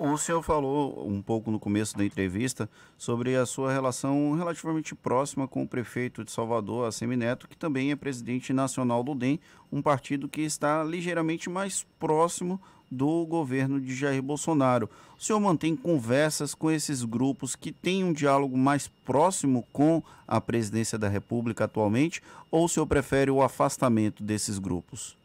O 0.00 0.16
senhor 0.16 0.44
falou 0.44 1.04
um 1.08 1.20
pouco 1.20 1.50
no 1.50 1.58
começo 1.58 1.98
da 1.98 2.04
entrevista 2.04 2.70
sobre 2.96 3.34
a 3.34 3.44
sua 3.44 3.72
relação 3.72 4.32
relativamente 4.32 4.94
próxima 4.94 5.48
com 5.48 5.64
o 5.64 5.68
prefeito 5.68 6.22
de 6.22 6.30
Salvador, 6.30 6.88
Neto, 7.16 7.48
que 7.48 7.56
também 7.56 7.90
é 7.90 7.96
presidente 7.96 8.52
nacional 8.52 9.02
do 9.02 9.12
DEM, 9.12 9.40
um 9.72 9.82
partido 9.82 10.28
que 10.28 10.42
está 10.42 10.84
ligeiramente 10.84 11.50
mais 11.50 11.84
próximo 11.98 12.60
do 12.88 13.26
governo 13.26 13.80
de 13.80 13.92
Jair 13.92 14.22
Bolsonaro. 14.22 14.88
O 15.18 15.20
senhor 15.20 15.40
mantém 15.40 15.74
conversas 15.74 16.54
com 16.54 16.70
esses 16.70 17.02
grupos 17.02 17.56
que 17.56 17.72
têm 17.72 18.04
um 18.04 18.12
diálogo 18.12 18.56
mais 18.56 18.86
próximo 19.04 19.66
com 19.72 20.00
a 20.28 20.40
presidência 20.40 20.96
da 20.96 21.08
República 21.08 21.64
atualmente, 21.64 22.22
ou 22.52 22.66
o 22.66 22.68
senhor 22.68 22.86
prefere 22.86 23.32
o 23.32 23.42
afastamento 23.42 24.22
desses 24.22 24.60
grupos? 24.60 25.18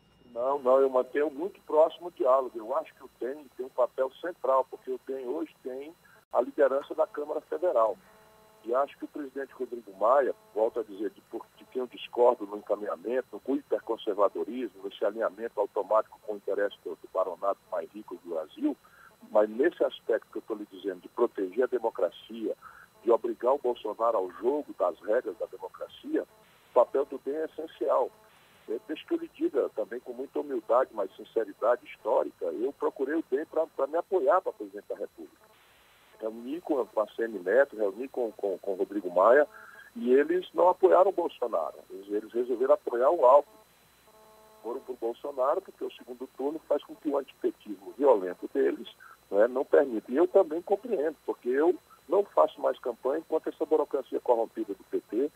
Não, 0.44 0.60
não, 0.60 0.78
eu 0.82 0.90
mantenho 0.90 1.32
muito 1.32 1.58
próximo 1.62 2.08
o 2.08 2.12
diálogo. 2.12 2.52
Eu 2.54 2.76
acho 2.76 2.94
que 2.96 3.04
o 3.06 3.10
DEM 3.18 3.46
tem 3.56 3.66
um 3.66 3.70
papel 3.70 4.12
central, 4.20 4.68
porque 4.70 4.92
o 4.92 5.00
DEM 5.08 5.26
hoje 5.26 5.56
tem 5.64 5.96
a 6.34 6.42
liderança 6.42 6.94
da 6.94 7.08
Câmara 7.08 7.40
Federal. 7.40 7.98
E 8.66 8.76
acho 8.76 8.98
que 8.98 9.06
o 9.06 9.08
presidente 9.08 9.54
Rodrigo 9.54 9.96
Maia, 9.98 10.36
volto 10.54 10.82
a 10.82 10.84
dizer, 10.84 11.12
de, 11.12 11.24
de 11.58 11.66
quem 11.72 11.82
eu 11.82 11.88
discordo 11.88 12.46
no 12.46 12.58
encaminhamento, 12.58 13.42
no 13.48 13.56
hiperconservadorismo, 13.56 14.84
nesse 14.84 15.06
alinhamento 15.06 15.58
automático 15.62 16.20
com 16.24 16.34
o 16.34 16.36
interesse 16.36 16.76
do, 16.84 16.90
do 16.90 17.10
baronato 17.14 17.62
mais 17.72 17.90
rico 17.92 18.20
do 18.22 18.36
Brasil, 18.36 18.76
mas 19.32 19.50
nesse 19.50 19.82
aspecto 19.82 20.28
que 20.30 20.40
eu 20.40 20.42
estou 20.42 20.58
lhe 20.58 20.68
dizendo, 20.70 21.00
de 21.00 21.08
proteger 21.08 21.64
a 21.64 21.68
democracia, 21.68 22.54
de 23.02 23.12
obrigar 23.12 23.54
o 23.54 23.60
Bolsonaro 23.60 24.18
ao 24.18 24.30
jogo 24.32 24.76
das 24.78 25.00
regras 25.00 25.38
da 25.38 25.46
democracia, 25.46 26.24
o 26.24 26.74
papel 26.74 27.06
do 27.06 27.18
DEM 27.20 27.34
é 27.34 27.46
essencial. 27.46 28.12
Deixa 28.68 29.06
que 29.06 29.14
eu 29.14 29.18
lhe 29.18 29.30
diga 29.34 29.70
também 29.76 30.00
com 30.00 30.14
muita 30.14 30.40
humildade, 30.40 30.90
mas 30.94 31.14
sinceridade 31.16 31.86
histórica, 31.86 32.46
eu 32.46 32.72
procurei 32.74 33.16
o 33.16 33.24
DEM 33.30 33.46
para 33.46 33.88
me 33.88 33.98
apoiar 33.98 34.42
para 34.42 34.54
presidente 34.54 34.88
da 34.88 34.96
República. 34.96 35.44
Reuni 36.20 36.62
com 36.62 36.80
a 36.80 37.08
Semi 37.16 37.40
Neto, 37.40 37.76
reuni 37.76 38.08
com, 38.08 38.32
com, 38.32 38.58
com 38.58 38.76
Rodrigo 38.76 39.12
Maia, 39.12 39.48
e 39.96 40.14
eles 40.14 40.48
não 40.54 40.70
apoiaram 40.70 41.10
o 41.10 41.14
Bolsonaro, 41.14 41.76
eles, 41.90 42.08
eles 42.10 42.32
resolveram 42.32 42.74
apoiar 42.76 43.10
o 43.12 43.26
Alckmin. 43.26 43.64
Foram 44.64 44.80
para 44.80 44.94
o 44.94 44.98
Bolsonaro, 44.98 45.62
porque 45.62 45.84
o 45.84 45.92
segundo 45.92 46.26
turno 46.38 46.60
faz 46.70 46.82
com 46.86 46.96
que 46.96 47.10
o 47.10 47.18
antipetismo 47.18 47.94
violento 47.98 48.50
deles 48.54 48.88
né, 49.30 49.46
não 49.50 49.66
permita. 49.66 50.10
E 50.10 50.16
eu 50.16 50.26
também 50.26 50.62
compreendo, 50.62 51.18
porque 51.26 51.50
eu 51.50 51.76
não 52.08 52.24
faço 52.24 52.62
mais 52.62 52.80
campanha 52.80 53.20
enquanto 53.20 53.50
essa 53.50 53.66
burocracia 53.66 54.22
corrompida 54.22 54.74
der 54.74 55.30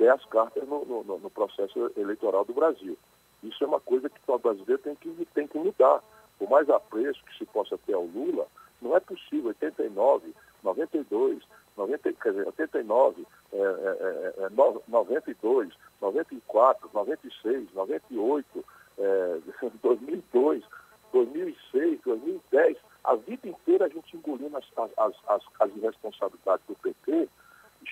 as 0.00 0.24
cartas 0.26 0.66
no, 0.68 0.84
no, 0.84 1.18
no 1.18 1.30
processo 1.30 1.90
eleitoral 1.96 2.44
do 2.44 2.52
Brasil. 2.52 2.96
Isso 3.42 3.62
é 3.62 3.66
uma 3.66 3.80
coisa 3.80 4.08
que 4.08 4.14
institucional 4.14 4.38
brasileiro 4.38 4.82
tem 4.82 4.94
que, 4.94 5.28
tem 5.34 5.46
que 5.46 5.58
mudar. 5.58 6.02
Por 6.38 6.48
mais 6.48 6.68
apreço 6.68 7.22
que 7.24 7.38
se 7.38 7.44
possa 7.46 7.78
ter 7.78 7.94
ao 7.94 8.04
Lula, 8.04 8.46
não 8.80 8.96
é 8.96 9.00
possível. 9.00 9.48
89, 9.48 10.34
92, 10.62 11.42
90, 11.76 12.12
quer 12.14 12.30
dizer, 12.30 12.46
89, 12.46 13.26
é, 13.52 13.56
é, 13.56 14.34
é, 14.44 14.48
92, 14.88 15.72
94, 16.00 16.90
96, 16.92 17.72
98, 17.74 18.64
é, 18.98 19.38
2002, 19.82 20.64
2006, 21.12 22.00
2010, 22.04 22.76
a 23.04 23.14
vida 23.16 23.48
inteira 23.48 23.86
a 23.86 23.88
gente 23.88 24.16
engolindo 24.16 24.56
as, 24.56 24.64
as, 24.96 25.14
as, 25.28 25.42
as 25.60 25.76
irresponsabilidades 25.76 26.66
do 26.66 26.74
PT, 26.76 27.28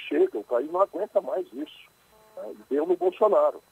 chega, 0.09 0.38
o 0.38 0.44
país 0.44 0.71
não 0.71 0.80
aguenta 0.80 1.21
mais 1.21 1.47
isso. 1.52 1.91
Deu 2.68 2.87
no 2.87 2.96
Bolsonaro. 2.96 3.62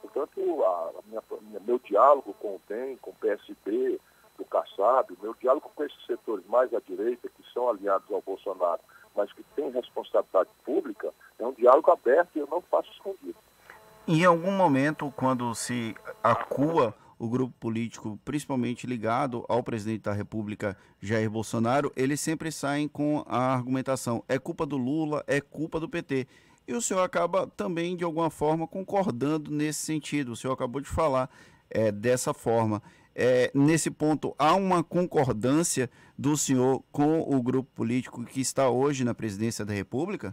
Portanto, 0.00 0.40
a 0.40 1.02
minha, 1.06 1.22
meu 1.66 1.78
diálogo 1.78 2.34
com 2.34 2.56
o 2.56 2.60
DEM, 2.68 2.96
com 2.96 3.10
o 3.10 3.14
PSB, 3.14 4.00
o 4.38 4.44
Kassab, 4.44 5.16
meu 5.22 5.34
diálogo 5.34 5.70
com 5.74 5.84
esses 5.84 6.06
setores 6.06 6.44
mais 6.46 6.72
à 6.72 6.80
direita, 6.80 7.28
que 7.28 7.52
são 7.52 7.68
aliados 7.68 8.10
ao 8.10 8.22
Bolsonaro, 8.22 8.80
mas 9.14 9.32
que 9.32 9.42
têm 9.54 9.70
responsabilidade 9.70 10.48
pública, 10.64 11.12
é 11.38 11.46
um 11.46 11.52
diálogo 11.52 11.90
aberto 11.90 12.30
e 12.36 12.38
eu 12.38 12.48
não 12.50 12.62
faço 12.62 12.90
escondido. 12.92 13.36
Em 14.08 14.24
algum 14.24 14.52
momento, 14.52 15.12
quando 15.14 15.54
se 15.54 15.94
acua 16.22 16.94
o 17.18 17.28
grupo 17.28 17.54
político, 17.60 18.18
principalmente 18.24 18.86
ligado 18.86 19.44
ao 19.46 19.62
presidente 19.62 20.04
da 20.04 20.12
República, 20.12 20.76
Jair 21.00 21.30
Bolsonaro, 21.30 21.92
eles 21.94 22.18
sempre 22.18 22.50
saem 22.50 22.88
com 22.88 23.22
a 23.28 23.52
argumentação: 23.52 24.24
é 24.26 24.38
culpa 24.38 24.64
do 24.64 24.78
Lula, 24.78 25.22
é 25.26 25.40
culpa 25.40 25.78
do 25.78 25.88
PT. 25.88 26.26
E 26.70 26.72
o 26.72 26.80
senhor 26.80 27.02
acaba 27.02 27.48
também, 27.48 27.96
de 27.96 28.04
alguma 28.04 28.30
forma, 28.30 28.64
concordando 28.64 29.50
nesse 29.50 29.80
sentido. 29.80 30.30
O 30.30 30.36
senhor 30.36 30.52
acabou 30.52 30.80
de 30.80 30.88
falar 30.88 31.28
é, 31.68 31.90
dessa 31.90 32.32
forma. 32.32 32.80
É, 33.12 33.50
nesse 33.52 33.90
ponto, 33.90 34.36
há 34.38 34.54
uma 34.54 34.84
concordância 34.84 35.90
do 36.16 36.36
senhor 36.36 36.80
com 36.92 37.22
o 37.22 37.42
grupo 37.42 37.68
político 37.74 38.24
que 38.24 38.40
está 38.40 38.70
hoje 38.70 39.02
na 39.02 39.12
presidência 39.12 39.64
da 39.64 39.72
República? 39.72 40.32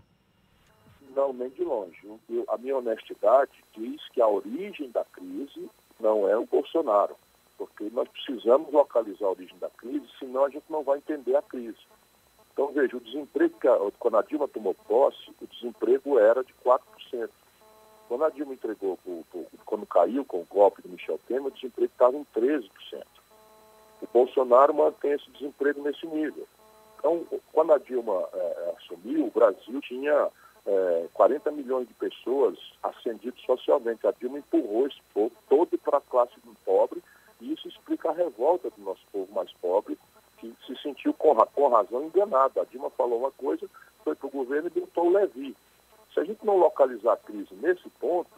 Não, 1.15 1.34
nem 1.34 1.50
de 1.50 1.63
longe. 1.63 1.98
Eu, 2.29 2.46
a 2.50 2.58
minha 2.60 2.77
honestidade 2.77 3.53
diz 3.75 4.08
que 4.10 4.22
a 4.22 4.27
origem 4.27 4.91
da 4.91 5.03
crise 5.06 5.67
não 6.00 6.29
é 6.29 6.38
o 6.38 6.46
Bolsonaro, 6.46 7.15
porque 7.58 7.89
nós 7.91 8.08
precisamos 8.10 8.72
localizar 8.72 9.25
a 9.25 9.32
origem 9.32 9.58
da 9.58 9.72
crise, 9.72 10.06
senão 10.20 10.46
a 10.46 10.50
gente 10.51 10.65
não 10.70 10.84
vai 10.84 11.00
entender 11.00 11.36
a 11.36 11.41
crise. 11.41 11.79
Então, 12.58 12.72
veja, 12.74 12.98
o 12.98 13.00
desemprego, 13.00 13.54
quando 14.00 14.18
a 14.18 14.24
Dilma 14.24 14.48
tomou 14.48 14.74
posse, 14.74 15.30
o 15.40 15.46
desemprego 15.46 16.18
era 16.18 16.44
de 16.44 16.52
4%. 16.66 17.30
Quando 18.08 18.24
a 18.24 18.32
Dilma 18.32 18.56
entregou, 18.56 18.98
quando 19.64 19.86
caiu 19.86 20.26
com 20.26 20.38
o 20.38 20.48
golpe 20.50 20.82
do 20.82 20.90
Michel 20.90 21.20
Temer, 21.28 21.46
o 21.46 21.52
desemprego 21.52 21.92
estava 21.92 22.18
em 22.18 22.26
13%. 22.36 22.68
O 24.02 24.08
Bolsonaro 24.12 24.74
mantém 24.74 25.12
esse 25.12 25.30
desemprego 25.30 25.84
nesse 25.84 26.08
nível. 26.08 26.48
Então, 26.98 27.28
quando 27.54 27.74
a 27.74 27.78
Dilma 27.78 28.28
é, 28.34 28.76
assumiu, 28.76 29.28
o 29.28 29.32
Brasil 29.32 29.80
tinha 29.82 30.30
é, 30.66 31.08
40 31.14 31.52
milhões 31.52 31.88
de 31.88 31.94
pessoas 31.94 32.58
ascendidas 32.82 33.40
socialmente. 33.42 34.08
A 34.08 34.12
Dilma 34.14 34.40
empurrou 34.40 34.88
esse 34.88 35.00
povo 35.14 35.32
todo 35.48 35.78
para 35.78 36.00
a 36.00 36.02
classe 36.02 36.34
pobre 36.66 37.04
e 37.40 37.54
isso 37.54 37.68
explica 37.68 38.10
a 38.10 38.14
revolta 38.14 38.72
do 38.72 38.82
nosso 38.82 39.02
povo 39.12 39.32
mais 39.32 39.52
pobre, 39.62 39.98
que 40.38 40.53
se 40.65 40.75
sentiu 40.82 41.13
com, 41.13 41.36
com 41.36 41.67
razão 41.67 42.06
enganado. 42.06 42.60
A 42.60 42.65
Dilma 42.65 42.89
falou 42.91 43.20
uma 43.20 43.32
coisa, 43.32 43.67
foi 44.03 44.15
para 44.15 44.27
o 44.27 44.32
governo 44.32 44.72
e 44.74 44.79
botou 44.79 45.08
o 45.08 45.12
Levi. 45.12 45.56
Se 46.13 46.20
a 46.20 46.24
gente 46.24 46.46
não 46.46 46.58
localizar 46.58 47.13
a 47.13 47.17
crise 47.17 47.53
nesse 47.56 47.89
ponto, 48.00 48.32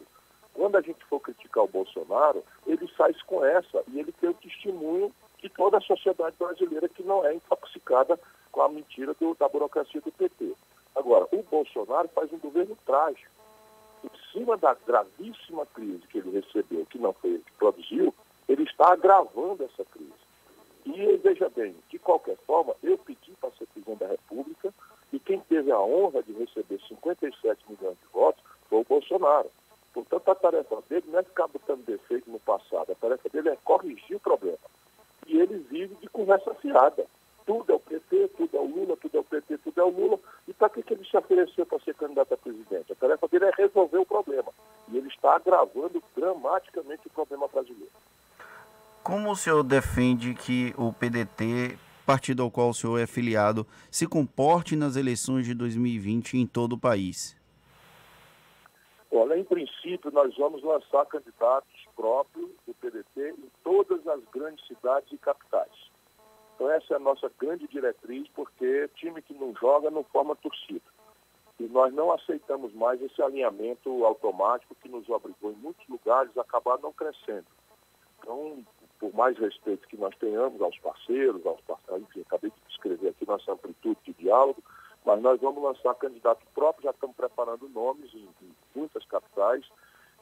quando 0.52 0.76
a 0.76 0.80
gente 0.80 1.04
for 1.06 1.20
criticar 1.20 1.64
o 1.64 1.68
Bolsonaro, 1.68 2.44
ele 2.66 2.90
sai 2.96 3.14
com 3.26 3.44
essa 3.44 3.82
e 3.88 4.00
ele 4.00 4.12
tem 4.12 4.30
o 4.30 4.34
testemunho 4.34 5.12
de 5.38 5.48
toda 5.48 5.78
a 5.78 5.80
sociedade 5.80 6.36
brasileira 6.38 6.88
que 6.88 7.02
não 7.02 7.24
é 7.24 7.34
intoxicada 7.34 8.18
com 8.52 8.62
a 8.62 8.68
mentira 8.68 9.14
do, 9.14 9.34
da 9.34 9.48
burocracia 9.48 10.00
do 10.00 10.12
PT. 10.12 10.54
Agora, 10.94 11.26
o 11.32 11.42
Bolsonaro 11.42 12.08
faz 12.08 12.32
um 12.32 12.38
governo 12.38 12.76
trágico. 12.84 13.30
Em 14.02 14.10
cima 14.32 14.56
da 14.56 14.74
gravíssima 14.74 15.66
crise 15.66 16.06
que 16.08 16.18
ele 16.18 16.30
recebeu, 16.30 16.86
que 16.86 16.98
não 16.98 17.12
foi 17.12 17.30
ele 17.30 17.44
que 17.44 17.52
produziu, 17.52 18.14
ele 18.48 18.64
está 18.64 18.92
agravando 18.92 19.64
essa 19.64 19.84
crise. 19.84 20.12
E 20.86 21.16
veja 21.18 21.48
bem, 21.50 21.74
qualquer 22.10 22.36
forma, 22.44 22.74
eu 22.82 22.98
pedi 22.98 23.32
para 23.40 23.50
ser 23.52 23.66
presidente 23.66 24.00
da 24.00 24.08
República 24.08 24.74
e 25.12 25.20
quem 25.20 25.38
teve 25.40 25.70
a 25.70 25.78
honra 25.78 26.22
de 26.24 26.32
receber 26.32 26.80
57 26.88 27.64
milhões 27.68 27.96
de 27.96 28.06
votos 28.12 28.42
foi 28.68 28.80
o 28.80 28.84
Bolsonaro. 28.84 29.48
Portanto, 29.94 30.28
a 30.28 30.34
tarefa 30.34 30.82
dele 30.88 31.04
não 31.08 31.20
é 31.20 31.22
ficar 31.22 31.46
botando 31.46 31.84
defeito 31.84 32.28
no 32.28 32.40
passado, 32.40 32.90
a 32.90 32.94
tarefa 32.96 33.28
dele 33.28 33.50
é 33.50 33.58
corrigir 33.64 34.16
o 34.16 34.20
problema. 34.20 34.58
E 35.26 35.38
ele 35.38 35.58
vive 35.70 35.94
de 35.96 36.08
conversa 36.08 36.52
fiada. 36.54 37.06
Tudo 37.46 37.72
é 37.72 37.74
o 37.76 37.80
PT, 37.80 38.28
tudo 38.36 38.56
é 38.56 38.60
o 38.60 38.66
Lula, 38.66 38.96
tudo 38.96 39.16
é 39.16 39.20
o 39.20 39.24
PT, 39.24 39.58
tudo 39.58 39.80
é 39.80 39.84
o 39.84 39.90
Lula. 39.90 40.18
E 40.48 40.52
para 40.52 40.68
que, 40.68 40.82
que 40.82 40.94
ele 40.94 41.04
se 41.04 41.16
ofereceu 41.16 41.66
para 41.66 41.78
ser 41.80 41.94
candidato 41.94 42.34
a 42.34 42.36
presidente? 42.36 42.92
A 42.92 42.96
tarefa 42.96 43.28
dele 43.28 43.46
é 43.46 43.52
resolver 43.56 43.98
o 43.98 44.06
problema. 44.06 44.52
E 44.88 44.96
ele 44.96 45.08
está 45.08 45.36
agravando 45.36 46.02
dramaticamente 46.16 47.06
o 47.06 47.10
problema 47.10 47.46
brasileiro. 47.48 47.92
Como 49.02 49.30
o 49.30 49.36
senhor 49.36 49.62
defende 49.62 50.34
que 50.34 50.74
o 50.76 50.92
PDT, 50.92 51.78
partido 52.10 52.42
ao 52.42 52.50
qual 52.50 52.70
o 52.70 52.74
senhor 52.74 52.98
é 52.98 53.06
filiado, 53.06 53.64
se 53.88 54.04
comporte 54.04 54.74
nas 54.74 54.96
eleições 54.96 55.46
de 55.46 55.54
2020 55.54 56.38
em 56.38 56.44
todo 56.44 56.72
o 56.72 56.78
país? 56.78 57.36
Olha, 59.12 59.38
em 59.38 59.44
princípio, 59.44 60.10
nós 60.10 60.36
vamos 60.36 60.60
lançar 60.64 61.06
candidatos 61.06 61.70
próprios 61.94 62.50
do 62.66 62.74
PDT 62.74 63.36
em 63.38 63.50
todas 63.62 64.04
as 64.08 64.24
grandes 64.32 64.66
cidades 64.66 65.12
e 65.12 65.18
capitais. 65.18 65.70
Então, 66.56 66.68
essa 66.72 66.94
é 66.94 66.96
a 66.96 66.98
nossa 66.98 67.30
grande 67.38 67.68
diretriz, 67.68 68.26
porque 68.34 68.90
time 68.96 69.22
que 69.22 69.34
não 69.34 69.54
joga 69.54 69.88
não 69.88 70.02
forma 70.02 70.34
torcida. 70.34 70.90
E 71.60 71.68
nós 71.68 71.94
não 71.94 72.10
aceitamos 72.10 72.74
mais 72.74 73.00
esse 73.00 73.22
alinhamento 73.22 74.04
automático 74.04 74.74
que 74.82 74.88
nos 74.88 75.08
obrigou, 75.08 75.52
em 75.52 75.62
muitos 75.62 75.86
lugares, 75.88 76.36
a 76.36 76.40
acabar 76.40 76.76
não 76.78 76.92
crescendo. 76.92 77.46
Então, 78.18 78.64
por 79.00 79.12
mais 79.14 79.36
respeito 79.38 79.88
que 79.88 79.96
nós 79.96 80.14
tenhamos 80.16 80.60
aos 80.60 80.78
parceiros, 80.78 81.44
aos 81.46 81.60
parceiros, 81.62 82.02
enfim, 82.02 82.20
acabei 82.20 82.50
de 82.50 82.68
descrever 82.68 83.08
aqui 83.08 83.26
nossa 83.26 83.50
amplitude 83.52 83.98
de 84.04 84.12
diálogo, 84.12 84.62
mas 85.04 85.20
nós 85.22 85.40
vamos 85.40 85.62
lançar 85.62 85.94
candidato 85.94 86.46
próprio, 86.54 86.84
já 86.84 86.90
estamos 86.90 87.16
preparando 87.16 87.68
nomes 87.70 88.12
em, 88.14 88.28
em 88.42 88.54
muitas 88.74 89.04
capitais 89.06 89.64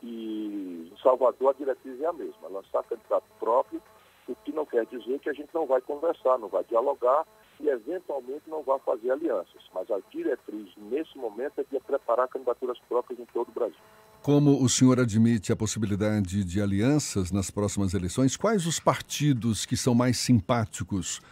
e 0.00 0.90
em 0.92 1.02
Salvador 1.02 1.50
a 1.50 1.58
diretriz 1.58 2.00
é 2.00 2.06
a 2.06 2.12
mesma, 2.12 2.48
lançar 2.48 2.84
candidato 2.84 3.26
próprio, 3.40 3.82
o 4.28 4.36
que 4.36 4.52
não 4.52 4.64
quer 4.64 4.86
dizer 4.86 5.18
que 5.18 5.28
a 5.28 5.32
gente 5.32 5.52
não 5.52 5.66
vai 5.66 5.80
conversar, 5.80 6.38
não 6.38 6.48
vai 6.48 6.62
dialogar 6.64 7.26
e 7.58 7.68
eventualmente 7.68 8.48
não 8.48 8.62
vai 8.62 8.78
fazer 8.80 9.10
alianças. 9.10 9.68
Mas 9.74 9.90
a 9.90 9.98
diretriz 10.10 10.70
nesse 10.76 11.16
momento 11.18 11.60
é 11.60 11.64
de 11.64 11.80
preparar 11.80 12.28
candidaturas 12.28 12.78
próprias 12.88 13.18
em 13.18 13.24
todo 13.26 13.48
o 13.48 13.52
Brasil. 13.52 13.80
Como 14.28 14.62
o 14.62 14.68
senhor 14.68 15.00
admite 15.00 15.50
a 15.54 15.56
possibilidade 15.56 16.44
de 16.44 16.60
alianças 16.60 17.32
nas 17.32 17.50
próximas 17.50 17.94
eleições, 17.94 18.36
quais 18.36 18.66
os 18.66 18.78
partidos 18.78 19.64
que 19.64 19.74
são 19.74 19.94
mais 19.94 20.18
simpáticos, 20.18 21.22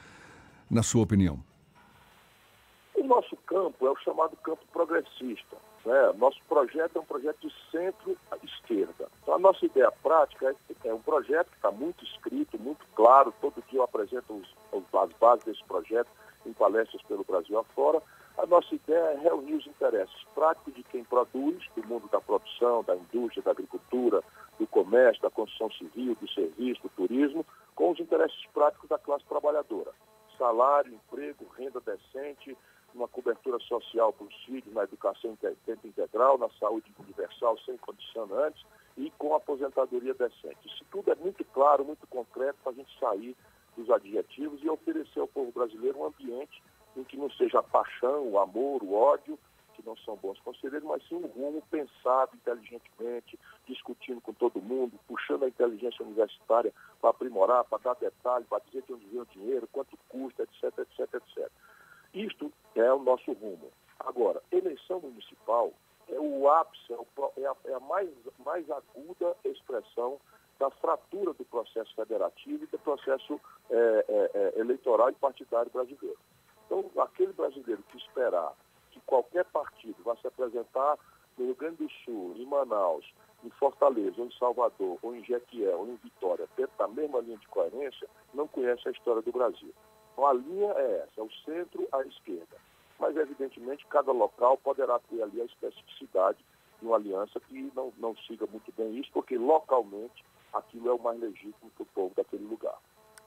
na 0.70 0.82
sua 0.82 1.02
opinião? 1.02 1.38
O 2.94 3.04
nosso 3.04 3.37
campo 3.46 3.87
é 3.87 3.90
o 3.90 3.96
chamado 3.96 4.35
campo 4.37 4.64
progressista. 4.72 5.59
Né? 5.85 6.12
Nosso 6.16 6.40
projeto 6.48 6.96
é 6.96 6.98
um 6.98 7.04
projeto 7.04 7.37
de 7.46 7.52
centro-esquerda. 7.70 9.09
Então, 9.22 9.35
a 9.35 9.38
nossa 9.38 9.66
ideia 9.66 9.92
prática 10.02 10.56
é, 10.87 10.88
é 10.88 10.94
um 10.94 11.02
projeto 11.02 11.50
que 11.50 11.56
está 11.56 11.70
muito 11.70 12.02
escrito, 12.02 12.59
muito 12.59 12.87
claro. 12.94 13.30
Todo 13.42 13.62
dia 13.68 13.78
eu 13.78 13.85
apresento 13.85 14.32
os, 14.32 14.48
as 14.94 15.12
bases 15.20 15.44
desse 15.44 15.62
projeto 15.64 16.09
em 16.46 16.52
palestras 16.54 17.02
pelo 17.02 17.24
Brasil 17.24 17.59
afora. 17.59 18.00
A 18.38 18.44
nossa 18.44 18.75
ideia 18.75 19.12
é 19.12 19.18
reunir 19.18 19.55
os 19.55 19.66
interesses 19.66 20.14
práticos 20.35 20.75
de 20.75 20.83
quem 20.83 21.03
produz, 21.05 21.64
do 21.75 21.87
mundo 21.87 22.07
da 22.09 22.20
produção, 22.20 22.85
da 22.85 22.94
indústria, 22.94 23.42
da 23.42 23.53
agricultura, 23.53 24.22
do 24.59 24.66
comércio, 24.66 25.22
da 25.22 25.31
construção 25.31 25.70
civil, 25.72 26.14
do 26.20 26.29
serviço, 26.31 26.83
do 26.83 26.88
turismo, 26.90 27.46
com 27.75 27.90
os 27.90 27.99
interesses 27.99 28.44
práticos 28.53 28.88
da 28.90 28.99
classe 28.99 29.25
trabalhadora. 29.25 29.90
Salário, 30.37 30.92
emprego, 30.92 31.46
renda 31.57 31.81
decente, 31.81 32.55
uma 32.94 33.09
cobertura 33.09 33.59
social 33.61 34.12
para 34.12 34.27
os 34.27 34.44
filhos 34.44 34.72
na 34.72 34.85
educação 34.85 35.37
tempo 35.37 35.87
integral, 35.87 36.37
na 36.37 36.51
saúde 36.61 36.92
universal 36.99 37.59
sem 37.61 37.77
condicionantes 37.79 38.64
e 38.99 39.11
com 39.18 39.35
aposentadoria 39.35 40.14
decente. 40.14 40.59
Isso 40.66 40.85
tudo 40.90 41.11
é 41.11 41.14
muito 41.14 41.44
claro, 41.46 41.85
muito 41.85 42.07
concreto 42.07 42.59
para 42.62 42.72
a 42.72 42.75
gente 42.75 42.99
sair 42.99 43.35
dos 43.77 43.90
adjetivos 43.90 44.62
e 44.62 44.68
oferecer 44.68 45.20
ao 45.20 45.29
povo 45.29 45.53
brasileiro 45.53 45.99
um 45.99 46.07
ambiente 46.07 46.62
em 46.96 47.04
que 47.04 47.16
não 47.16 47.30
seja 47.30 47.59
a 47.59 47.62
paixão, 47.62 48.28
o 48.28 48.38
amor, 48.38 48.82
o 48.82 48.94
ódio, 48.94 49.38
que 49.76 49.87
não 49.87 49.96
são 49.98 50.16
bons 50.16 50.38
conselheiros, 50.40 50.88
mas 50.88 51.06
sim 51.06 51.16
um 51.16 51.26
rumo 51.26 51.62
pensado 51.70 52.35
inteligentemente, 52.35 53.38
discutindo 53.66 54.20
com 54.20 54.32
todo 54.32 54.61
mundo, 54.61 54.98
puxando 55.06 55.44
a 55.44 55.48
inteligência 55.48 56.04
universitária 56.04 56.72
para 57.00 57.11
aprimorar, 57.11 57.64
para 57.64 57.78
dar 57.78 57.94
detalhe, 57.94 58.46
para 58.46 58.62
dizer 58.66 58.82
de 58.82 58.94
onde 58.94 59.06
vem 59.06 59.20
o 59.20 59.26
dinheiro, 59.26 59.68
quanto 59.70 59.96
custa, 60.09 60.44
etc, 60.44 60.78
etc, 60.78 61.14
etc. 61.14 61.50
Isto 62.14 62.50
é 62.74 62.92
o 62.92 62.98
nosso 62.98 63.32
rumo. 63.32 63.70
Agora, 64.00 64.42
eleição 64.50 65.00
municipal 65.00 65.72
é 66.09 66.18
o 66.18 66.48
ápice, 66.48 66.92
é, 66.92 67.40
é, 67.42 67.46
a, 67.46 67.56
é 67.66 67.74
a, 67.74 67.80
mais, 67.80 68.09
mais 68.44 68.64
aguda 68.70 69.37
expressão 69.44 70.18
da 70.59 70.70
fratura 70.70 71.35
do 71.35 71.44
processo 71.44 71.94
federativo 71.94 72.64
e 72.64 72.66
do 72.66 72.78
processo 72.78 73.38
é, 73.68 74.04
é, 74.09 74.61
eleitoral 74.61 75.11
e 75.11 75.14
partidário 75.14 75.70
brasileiro. 75.70 76.18
Então, 76.66 76.85
aquele 77.02 77.33
brasileiro 77.33 77.83
que 77.88 77.96
esperar 77.96 78.52
que 78.90 79.00
qualquer 79.00 79.44
partido 79.46 80.02
vá 80.02 80.16
se 80.16 80.26
apresentar 80.26 80.98
no 81.38 81.46
Rio 81.46 81.55
Grande 81.55 81.76
do 81.76 81.90
Sul, 82.05 82.35
em 82.37 82.46
Manaus, 82.46 83.05
em 83.44 83.50
Fortaleza, 83.50 84.14
ou 84.18 84.26
em 84.26 84.33
Salvador, 84.33 84.98
ou 85.02 85.14
em 85.14 85.24
Jequié, 85.24 85.74
ou 85.74 85.87
em 85.87 85.96
Vitória, 85.96 86.48
dentro 86.57 86.76
da 86.79 86.88
mesma 86.88 87.20
linha 87.20 87.37
de 87.37 87.46
coerência, 87.48 88.09
não 88.35 88.48
conhece 88.48 88.88
a 88.88 88.90
história 88.90 89.22
do 89.22 89.33
Brasil. 89.33 89.72
Então, 90.12 90.26
a 90.26 90.33
linha 90.33 90.72
é 90.72 91.02
essa, 91.02 91.20
é 91.20 91.22
o 91.22 91.31
centro 91.44 91.87
à 91.92 92.02
esquerda. 92.02 92.57
Mas, 92.98 93.16
evidentemente, 93.16 93.87
cada 93.87 94.11
local 94.11 94.57
poderá 94.57 94.98
ter 94.98 95.22
ali 95.22 95.40
a 95.40 95.44
especificidade 95.44 96.38
de 96.81 96.87
uma 96.87 96.96
aliança 96.96 97.38
que 97.40 97.70
não, 97.74 97.92
não 97.98 98.16
siga 98.16 98.46
muito 98.46 98.72
bem 98.72 98.98
isso, 98.98 99.11
porque 99.12 99.37
localmente 99.37 100.24
aquilo 100.52 100.88
é 100.88 100.92
o 100.92 100.98
mais 100.98 101.20
legítimo 101.20 101.70
para 101.70 101.83
o 101.83 101.87
povo 101.87 102.14
daquele 102.14 102.44
lugar. 102.44 102.79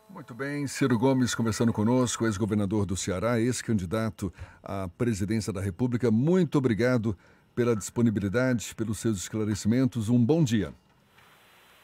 Muito 0.09 0.33
bem, 0.33 0.65
Ciro 0.65 0.97
Gomes 0.97 1.35
conversando 1.35 1.71
conosco, 1.71 2.25
ex-governador 2.25 2.83
do 2.83 2.97
Ceará, 2.97 3.39
ex-candidato 3.39 4.33
à 4.63 4.89
presidência 4.97 5.53
da 5.53 5.61
República. 5.61 6.09
Muito 6.09 6.57
obrigado 6.57 7.15
pela 7.55 7.75
disponibilidade, 7.75 8.73
pelos 8.73 8.99
seus 8.99 9.17
esclarecimentos. 9.17 10.09
Um 10.09 10.17
bom 10.23 10.43
dia. 10.43 10.73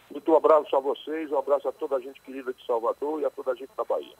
Muito 0.10 0.36
abraço 0.36 0.76
a 0.76 0.80
vocês, 0.80 1.32
um 1.32 1.38
abraço 1.38 1.68
a 1.68 1.72
toda 1.72 1.98
a 1.98 2.00
gente 2.00 2.20
querida 2.22 2.52
de 2.52 2.66
Salvador 2.66 3.22
e 3.22 3.26
a 3.26 3.30
toda 3.30 3.52
a 3.52 3.56
gente 3.56 3.70
da 3.78 3.84
Bahia. 3.84 4.16